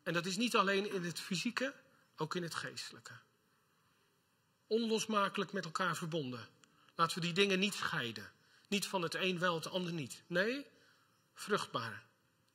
En 0.02 0.12
dat 0.12 0.26
is 0.26 0.36
niet 0.36 0.56
alleen 0.56 0.92
in 0.92 1.04
het 1.04 1.20
fysieke, 1.20 1.74
ook 2.16 2.34
in 2.34 2.42
het 2.42 2.54
geestelijke. 2.54 3.12
Onlosmakelijk 4.66 5.52
met 5.52 5.64
elkaar 5.64 5.96
verbonden. 5.96 6.48
Laten 6.94 7.18
we 7.18 7.24
die 7.24 7.32
dingen 7.32 7.58
niet 7.58 7.74
scheiden. 7.74 8.32
Niet 8.68 8.86
van 8.86 9.02
het 9.02 9.14
een 9.14 9.38
wel, 9.38 9.54
het 9.54 9.70
ander 9.70 9.92
niet. 9.92 10.22
Nee, 10.26 10.66
vruchtbaar. 11.34 12.04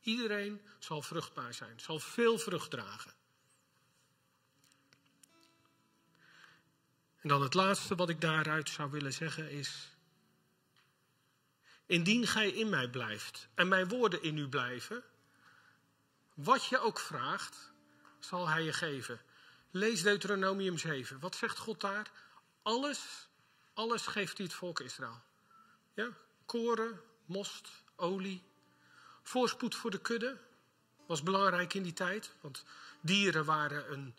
Iedereen 0.01 0.61
zal 0.79 1.01
vruchtbaar 1.01 1.53
zijn, 1.53 1.79
zal 1.79 1.99
veel 1.99 2.37
vrucht 2.37 2.71
dragen. 2.71 3.13
En 7.21 7.29
dan 7.29 7.41
het 7.41 7.53
laatste 7.53 7.95
wat 7.95 8.09
ik 8.09 8.21
daaruit 8.21 8.69
zou 8.69 8.91
willen 8.91 9.13
zeggen 9.13 9.51
is. 9.51 9.89
Indien 11.85 12.27
gij 12.27 12.49
in 12.49 12.69
mij 12.69 12.89
blijft 12.89 13.47
en 13.53 13.67
mijn 13.67 13.87
woorden 13.87 14.23
in 14.23 14.37
u 14.37 14.47
blijven, 14.47 15.03
wat 16.33 16.65
je 16.65 16.79
ook 16.79 16.99
vraagt, 16.99 17.71
zal 18.19 18.47
hij 18.47 18.63
je 18.63 18.73
geven. 18.73 19.21
Lees 19.71 20.01
Deuteronomium 20.01 20.77
7. 20.77 21.19
Wat 21.19 21.35
zegt 21.35 21.57
God 21.57 21.81
daar? 21.81 22.11
Alles 22.61 23.28
alles 23.79 24.07
geeft 24.07 24.37
hij 24.37 24.45
het 24.45 24.55
volk 24.55 24.79
Israël. 24.79 25.21
Ja? 25.93 26.09
Koren, 26.45 27.01
most, 27.25 27.69
olie. 27.95 28.43
Voorspoed 29.23 29.75
voor 29.75 29.91
de 29.91 30.01
kudde 30.01 30.37
was 31.05 31.23
belangrijk 31.23 31.73
in 31.73 31.83
die 31.83 31.93
tijd. 31.93 32.35
Want 32.41 32.63
dieren 33.01 33.45
waren, 33.45 33.91
een, 33.91 34.15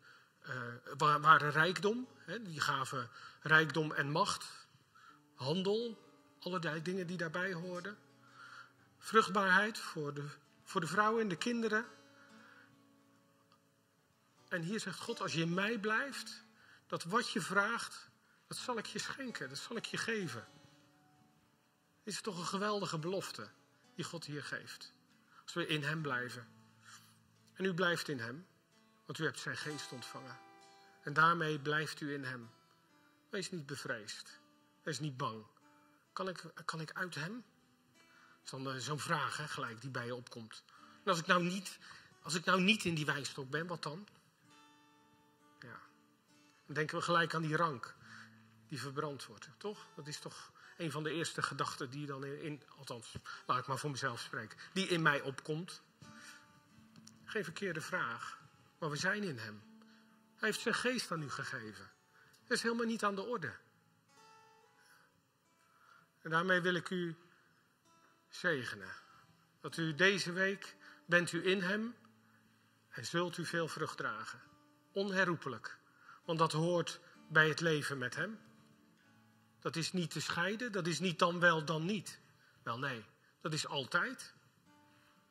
uh, 0.99 1.19
waren 1.21 1.51
rijkdom. 1.51 2.09
Hè? 2.19 2.43
Die 2.43 2.61
gaven 2.61 3.11
rijkdom 3.41 3.93
en 3.93 4.11
macht. 4.11 4.47
Handel, 5.35 5.99
allerlei 6.39 6.83
dingen 6.83 7.07
die 7.07 7.17
daarbij 7.17 7.53
hoorden. 7.53 7.99
Vruchtbaarheid 8.99 9.79
voor 9.79 10.15
de, 10.15 10.29
voor 10.65 10.81
de 10.81 10.87
vrouwen 10.87 11.23
en 11.23 11.29
de 11.29 11.37
kinderen. 11.37 11.85
En 14.49 14.63
hier 14.63 14.81
zegt 14.81 15.01
God, 15.01 15.21
als 15.21 15.33
je 15.33 15.41
in 15.41 15.55
mij 15.55 15.79
blijft, 15.79 16.45
dat 16.87 17.05
wat 17.05 17.31
je 17.31 17.41
vraagt, 17.41 18.10
dat 18.51 18.59
zal 18.59 18.79
ik 18.79 18.87
je 18.87 18.99
schenken, 18.99 19.49
dat 19.49 19.59
zal 19.59 19.77
ik 19.77 19.85
je 19.85 19.97
geven. 19.97 20.47
Dit 22.03 22.15
is 22.15 22.21
toch 22.21 22.39
een 22.39 22.47
geweldige 22.47 22.99
belofte 22.99 23.49
die 23.95 24.05
God 24.05 24.25
hier 24.25 24.45
geeft. 24.45 24.93
Als 25.43 25.53
we 25.53 25.67
in 25.67 25.83
Hem 25.83 26.03
blijven. 26.03 26.49
En 27.53 27.65
u 27.65 27.75
blijft 27.75 28.09
in 28.09 28.19
Hem, 28.19 28.47
want 29.07 29.19
u 29.19 29.25
hebt 29.25 29.39
Zijn 29.39 29.57
geest 29.57 29.93
ontvangen. 29.93 30.39
En 31.03 31.13
daarmee 31.13 31.59
blijft 31.59 32.01
u 32.01 32.13
in 32.13 32.25
Hem. 32.25 32.51
Wees 33.29 33.51
niet 33.51 33.67
bevreesd. 33.67 34.39
Wees 34.83 35.01
niet 35.01 35.17
bang. 35.17 35.45
Kan 36.13 36.29
ik, 36.29 36.45
kan 36.65 36.81
ik 36.81 36.93
uit 36.93 37.15
Hem? 37.15 37.33
Dat 37.33 38.45
is 38.45 38.51
dan 38.51 38.69
eh, 38.69 38.81
zo'n 38.81 39.01
vraag 39.01 39.37
hè, 39.37 39.49
gelijk 39.49 39.81
die 39.81 39.91
bij 39.91 40.07
je 40.07 40.15
opkomt. 40.15 40.65
En 41.05 41.11
als 41.11 41.19
ik, 41.19 41.27
nou 41.27 41.43
niet, 41.43 41.79
als 42.23 42.35
ik 42.35 42.45
nou 42.45 42.61
niet 42.61 42.85
in 42.85 42.95
die 42.95 43.07
wijnstok 43.07 43.51
ben, 43.51 43.67
wat 43.67 43.83
dan? 43.83 44.09
Ja. 45.61 45.81
Dan 46.67 46.75
denken 46.75 46.97
we 46.97 47.03
gelijk 47.03 47.35
aan 47.35 47.43
die 47.43 47.57
rank 47.57 47.99
die 48.71 48.81
verbrand 48.81 49.27
wordt. 49.27 49.49
Toch? 49.57 49.87
Dat 49.95 50.07
is 50.07 50.19
toch 50.19 50.53
een 50.77 50.91
van 50.91 51.03
de 51.03 51.13
eerste 51.13 51.43
gedachten 51.43 51.91
die 51.91 52.07
dan 52.07 52.25
in, 52.25 52.63
althans, 52.79 53.15
laat 53.47 53.59
ik 53.59 53.67
maar 53.67 53.79
voor 53.79 53.91
mezelf 53.91 54.21
spreken, 54.21 54.59
die 54.73 54.87
in 54.87 55.03
mij 55.03 55.21
opkomt. 55.21 55.83
Geen 57.25 57.45
verkeerde 57.45 57.81
vraag, 57.81 58.39
maar 58.79 58.91
we 58.91 58.97
zijn 58.97 59.23
in 59.23 59.39
Hem. 59.39 59.63
Hij 60.37 60.49
heeft 60.49 60.61
zijn 60.61 60.75
geest 60.75 61.13
aan 61.13 61.23
u 61.23 61.31
gegeven. 61.31 61.91
Dat 62.43 62.57
is 62.57 62.63
helemaal 62.63 62.87
niet 62.87 63.05
aan 63.05 63.15
de 63.15 63.23
orde. 63.23 63.53
En 66.23 66.31
daarmee 66.31 66.61
wil 66.61 66.75
ik 66.75 66.91
u 66.91 67.17
zegenen. 68.29 68.95
Dat 69.61 69.77
u 69.77 69.95
deze 69.95 70.33
week 70.33 70.77
bent 71.07 71.33
u 71.33 71.47
in 71.47 71.63
hem 71.63 71.95
en 72.89 73.07
zult 73.07 73.37
u 73.37 73.45
veel 73.45 73.69
vrucht 73.69 73.97
dragen. 73.97 74.41
Onherroepelijk. 74.93 75.79
Want 76.25 76.39
dat 76.39 76.53
hoort 76.53 77.01
bij 77.29 77.49
het 77.49 77.61
leven 77.61 77.99
met 77.99 78.15
hem. 78.15 78.39
Dat 79.61 79.77
is 79.77 79.93
niet 79.93 80.11
te 80.11 80.21
scheiden, 80.21 80.73
dat 80.73 80.87
is 80.87 80.99
niet 80.99 81.19
dan 81.19 81.41
wel, 81.41 81.65
dan 81.65 81.85
niet. 81.85 82.19
Wel 82.63 82.79
nee, 82.79 83.05
dat 83.41 83.53
is 83.53 83.67
altijd. 83.67 84.35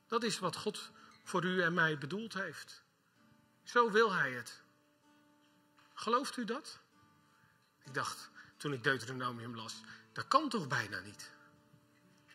Dat 0.07 0.23
is 0.23 0.39
wat 0.39 0.55
God 0.55 0.91
voor 1.23 1.43
u 1.43 1.61
en 1.61 1.73
mij 1.73 1.97
bedoeld 1.97 2.33
heeft. 2.33 2.83
Zo 3.63 3.91
wil 3.91 4.13
hij 4.13 4.31
het. 4.31 4.61
Gelooft 5.93 6.37
u 6.37 6.45
dat? 6.45 6.79
Ik 7.83 7.93
dacht, 7.93 8.29
toen 8.57 8.73
ik 8.73 8.83
Deuteronomium 8.83 9.55
las, 9.55 9.81
dat 10.11 10.27
kan 10.27 10.49
toch 10.49 10.67
bijna 10.67 10.99
niet? 10.99 11.31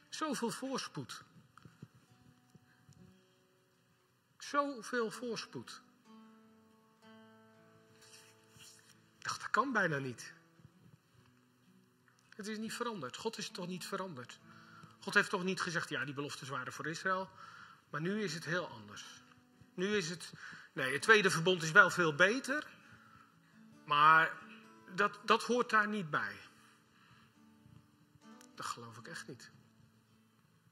Zoveel 0.09 0.51
voorspoed. 0.51 1.23
Zoveel 4.39 5.11
voorspoed. 5.11 5.83
Ik 9.19 9.25
dacht, 9.25 9.41
dat 9.41 9.51
kan 9.51 9.73
bijna 9.73 9.99
niet. 9.99 10.33
Het 12.35 12.47
is 12.47 12.59
niet 12.59 12.73
veranderd. 12.73 13.17
God 13.17 13.39
is 13.39 13.51
toch 13.51 13.67
niet 13.67 13.87
veranderd. 13.87 14.39
God 15.01 15.15
heeft 15.15 15.31
toch 15.31 15.45
niet 15.45 15.61
gezegd, 15.61 15.89
ja, 15.89 16.05
die 16.05 16.15
beloftes 16.15 16.49
waren 16.49 16.73
voor 16.73 16.87
Israël. 16.87 17.31
Maar 17.91 18.01
nu 18.01 18.23
is 18.23 18.35
het 18.35 18.45
heel 18.45 18.69
anders. 18.69 19.05
Nu 19.75 19.97
is 19.97 20.11
het, 20.11 20.33
nee, 20.73 20.93
het 20.93 21.03
tweede 21.03 21.31
verbond 21.31 21.63
is 21.63 21.71
wel 21.71 21.91
veel 21.91 22.15
beter. 22.15 22.67
Maar 23.85 24.33
dat, 24.95 25.19
dat 25.25 25.43
hoort 25.43 25.71
daar 25.71 25.89
niet 25.89 26.11
bij. 26.11 26.37
Dat 28.55 28.67
geloof 28.67 28.97
ik 28.97 29.09
echt 29.09 29.27
niet. 29.27 29.51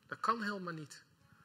Dat 0.07 0.21
kan 0.21 0.43
helemaal 0.43 0.73
niet. 0.73 1.05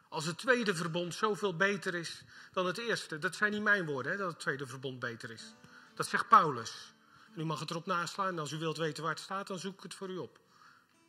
Als 0.09 0.25
het 0.25 0.37
tweede 0.37 0.75
verbond 0.75 1.15
zoveel 1.15 1.55
beter 1.55 1.95
is 1.95 2.23
dan 2.51 2.65
het 2.65 2.77
eerste. 2.77 3.19
Dat 3.19 3.35
zijn 3.35 3.51
niet 3.51 3.61
mijn 3.61 3.85
woorden, 3.85 4.11
hè, 4.11 4.17
dat 4.17 4.31
het 4.31 4.39
tweede 4.39 4.67
verbond 4.67 4.99
beter 4.99 5.31
is. 5.31 5.53
Dat 5.93 6.07
zegt 6.07 6.27
Paulus. 6.27 6.93
U 7.37 7.45
mag 7.45 7.59
het 7.59 7.69
erop 7.69 7.85
naslaan. 7.85 8.39
Als 8.39 8.51
u 8.51 8.57
wilt 8.57 8.77
weten 8.77 9.03
waar 9.03 9.11
het 9.11 9.21
staat, 9.21 9.47
dan 9.47 9.59
zoek 9.59 9.77
ik 9.77 9.83
het 9.83 9.93
voor 9.93 10.09
u 10.09 10.17
op. 10.17 10.39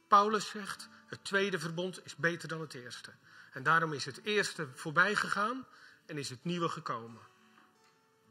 Paulus 0.08 0.48
zegt, 0.48 0.88
het 1.06 1.24
tweede 1.24 1.58
verbond 1.58 2.04
is 2.04 2.16
beter 2.16 2.48
dan 2.48 2.60
het 2.60 2.74
eerste. 2.74 3.12
En 3.52 3.62
daarom 3.62 3.92
is 3.92 4.04
het 4.04 4.20
eerste 4.24 4.68
voorbij 4.74 5.14
gegaan 5.14 5.66
en 6.06 6.18
is 6.18 6.30
het 6.30 6.44
nieuwe 6.44 6.68
gekomen. 6.68 7.22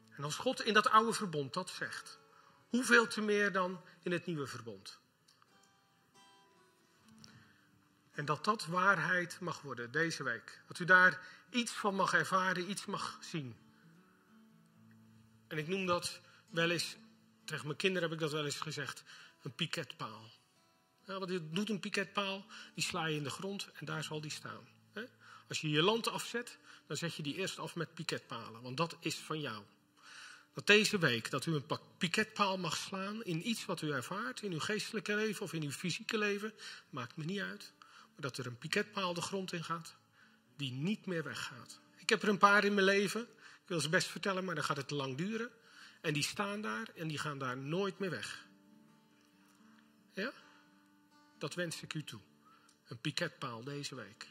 En 0.09 0.23
als 0.23 0.35
God 0.35 0.61
in 0.61 0.73
dat 0.73 0.89
oude 0.89 1.13
verbond 1.13 1.53
dat 1.53 1.69
zegt, 1.69 2.19
hoeveel 2.69 3.07
te 3.07 3.21
meer 3.21 3.51
dan 3.51 3.81
in 4.01 4.11
het 4.11 4.25
nieuwe 4.25 4.47
verbond? 4.47 4.99
En 8.11 8.25
dat 8.25 8.43
dat 8.43 8.65
waarheid 8.65 9.39
mag 9.39 9.61
worden 9.61 9.91
deze 9.91 10.23
week. 10.23 10.61
Dat 10.67 10.79
u 10.79 10.85
daar 10.85 11.21
iets 11.49 11.71
van 11.71 11.95
mag 11.95 12.13
ervaren, 12.13 12.69
iets 12.69 12.85
mag 12.85 13.17
zien. 13.21 13.57
En 15.47 15.57
ik 15.57 15.67
noem 15.67 15.85
dat 15.85 16.19
wel 16.49 16.69
eens, 16.69 16.97
tegen 17.47 17.65
mijn 17.65 17.77
kinderen 17.77 18.09
heb 18.09 18.17
ik 18.17 18.23
dat 18.23 18.31
wel 18.31 18.45
eens 18.45 18.59
gezegd, 18.59 19.03
een 19.41 19.55
piketpaal. 19.55 20.29
Ja, 21.05 21.19
wat 21.19 21.29
doet 21.51 21.69
een 21.69 21.79
piketpaal? 21.79 22.45
Die 22.73 22.83
sla 22.83 23.05
je 23.05 23.15
in 23.15 23.23
de 23.23 23.29
grond 23.29 23.67
en 23.73 23.85
daar 23.85 24.03
zal 24.03 24.21
die 24.21 24.31
staan. 24.31 24.67
Als 25.47 25.61
je 25.61 25.69
je 25.69 25.81
land 25.81 26.07
afzet, 26.07 26.57
dan 26.87 26.97
zet 26.97 27.15
je 27.15 27.23
die 27.23 27.35
eerst 27.35 27.59
af 27.59 27.75
met 27.75 27.93
piketpalen, 27.93 28.61
want 28.61 28.77
dat 28.77 28.97
is 28.99 29.15
van 29.15 29.39
jou. 29.39 29.63
Dat 30.53 30.67
deze 30.67 30.99
week, 30.99 31.29
dat 31.29 31.45
u 31.45 31.53
een 31.53 31.65
piketpaal 31.97 32.57
mag 32.57 32.77
slaan 32.77 33.23
in 33.23 33.49
iets 33.49 33.65
wat 33.65 33.81
u 33.81 33.91
ervaart, 33.91 34.41
in 34.41 34.51
uw 34.51 34.59
geestelijke 34.59 35.15
leven 35.15 35.43
of 35.43 35.53
in 35.53 35.63
uw 35.63 35.71
fysieke 35.71 36.17
leven, 36.17 36.53
maakt 36.89 37.17
me 37.17 37.25
niet 37.25 37.39
uit. 37.39 37.73
Maar 37.79 38.21
dat 38.21 38.37
er 38.37 38.45
een 38.45 38.57
piketpaal 38.57 39.13
de 39.13 39.21
grond 39.21 39.53
in 39.53 39.63
gaat, 39.63 39.95
die 40.55 40.71
niet 40.71 41.05
meer 41.05 41.23
weggaat. 41.23 41.79
Ik 41.97 42.09
heb 42.09 42.21
er 42.21 42.29
een 42.29 42.37
paar 42.37 42.63
in 42.63 42.73
mijn 42.73 42.85
leven, 42.85 43.21
ik 43.61 43.67
wil 43.67 43.79
ze 43.79 43.89
best 43.89 44.07
vertellen, 44.07 44.45
maar 44.45 44.55
dan 44.55 44.63
gaat 44.63 44.77
het 44.77 44.91
lang 44.91 45.17
duren. 45.17 45.51
En 46.07 46.13
die 46.13 46.23
staan 46.23 46.61
daar 46.61 46.89
en 46.95 47.07
die 47.07 47.17
gaan 47.17 47.37
daar 47.37 47.57
nooit 47.57 47.99
meer 47.99 48.09
weg. 48.09 48.47
Ja? 50.13 50.31
Dat 51.37 51.53
wens 51.53 51.81
ik 51.81 51.93
u 51.93 52.03
toe. 52.03 52.19
Een 52.87 53.01
piketpaal 53.01 53.63
deze 53.63 53.95
week. 53.95 54.27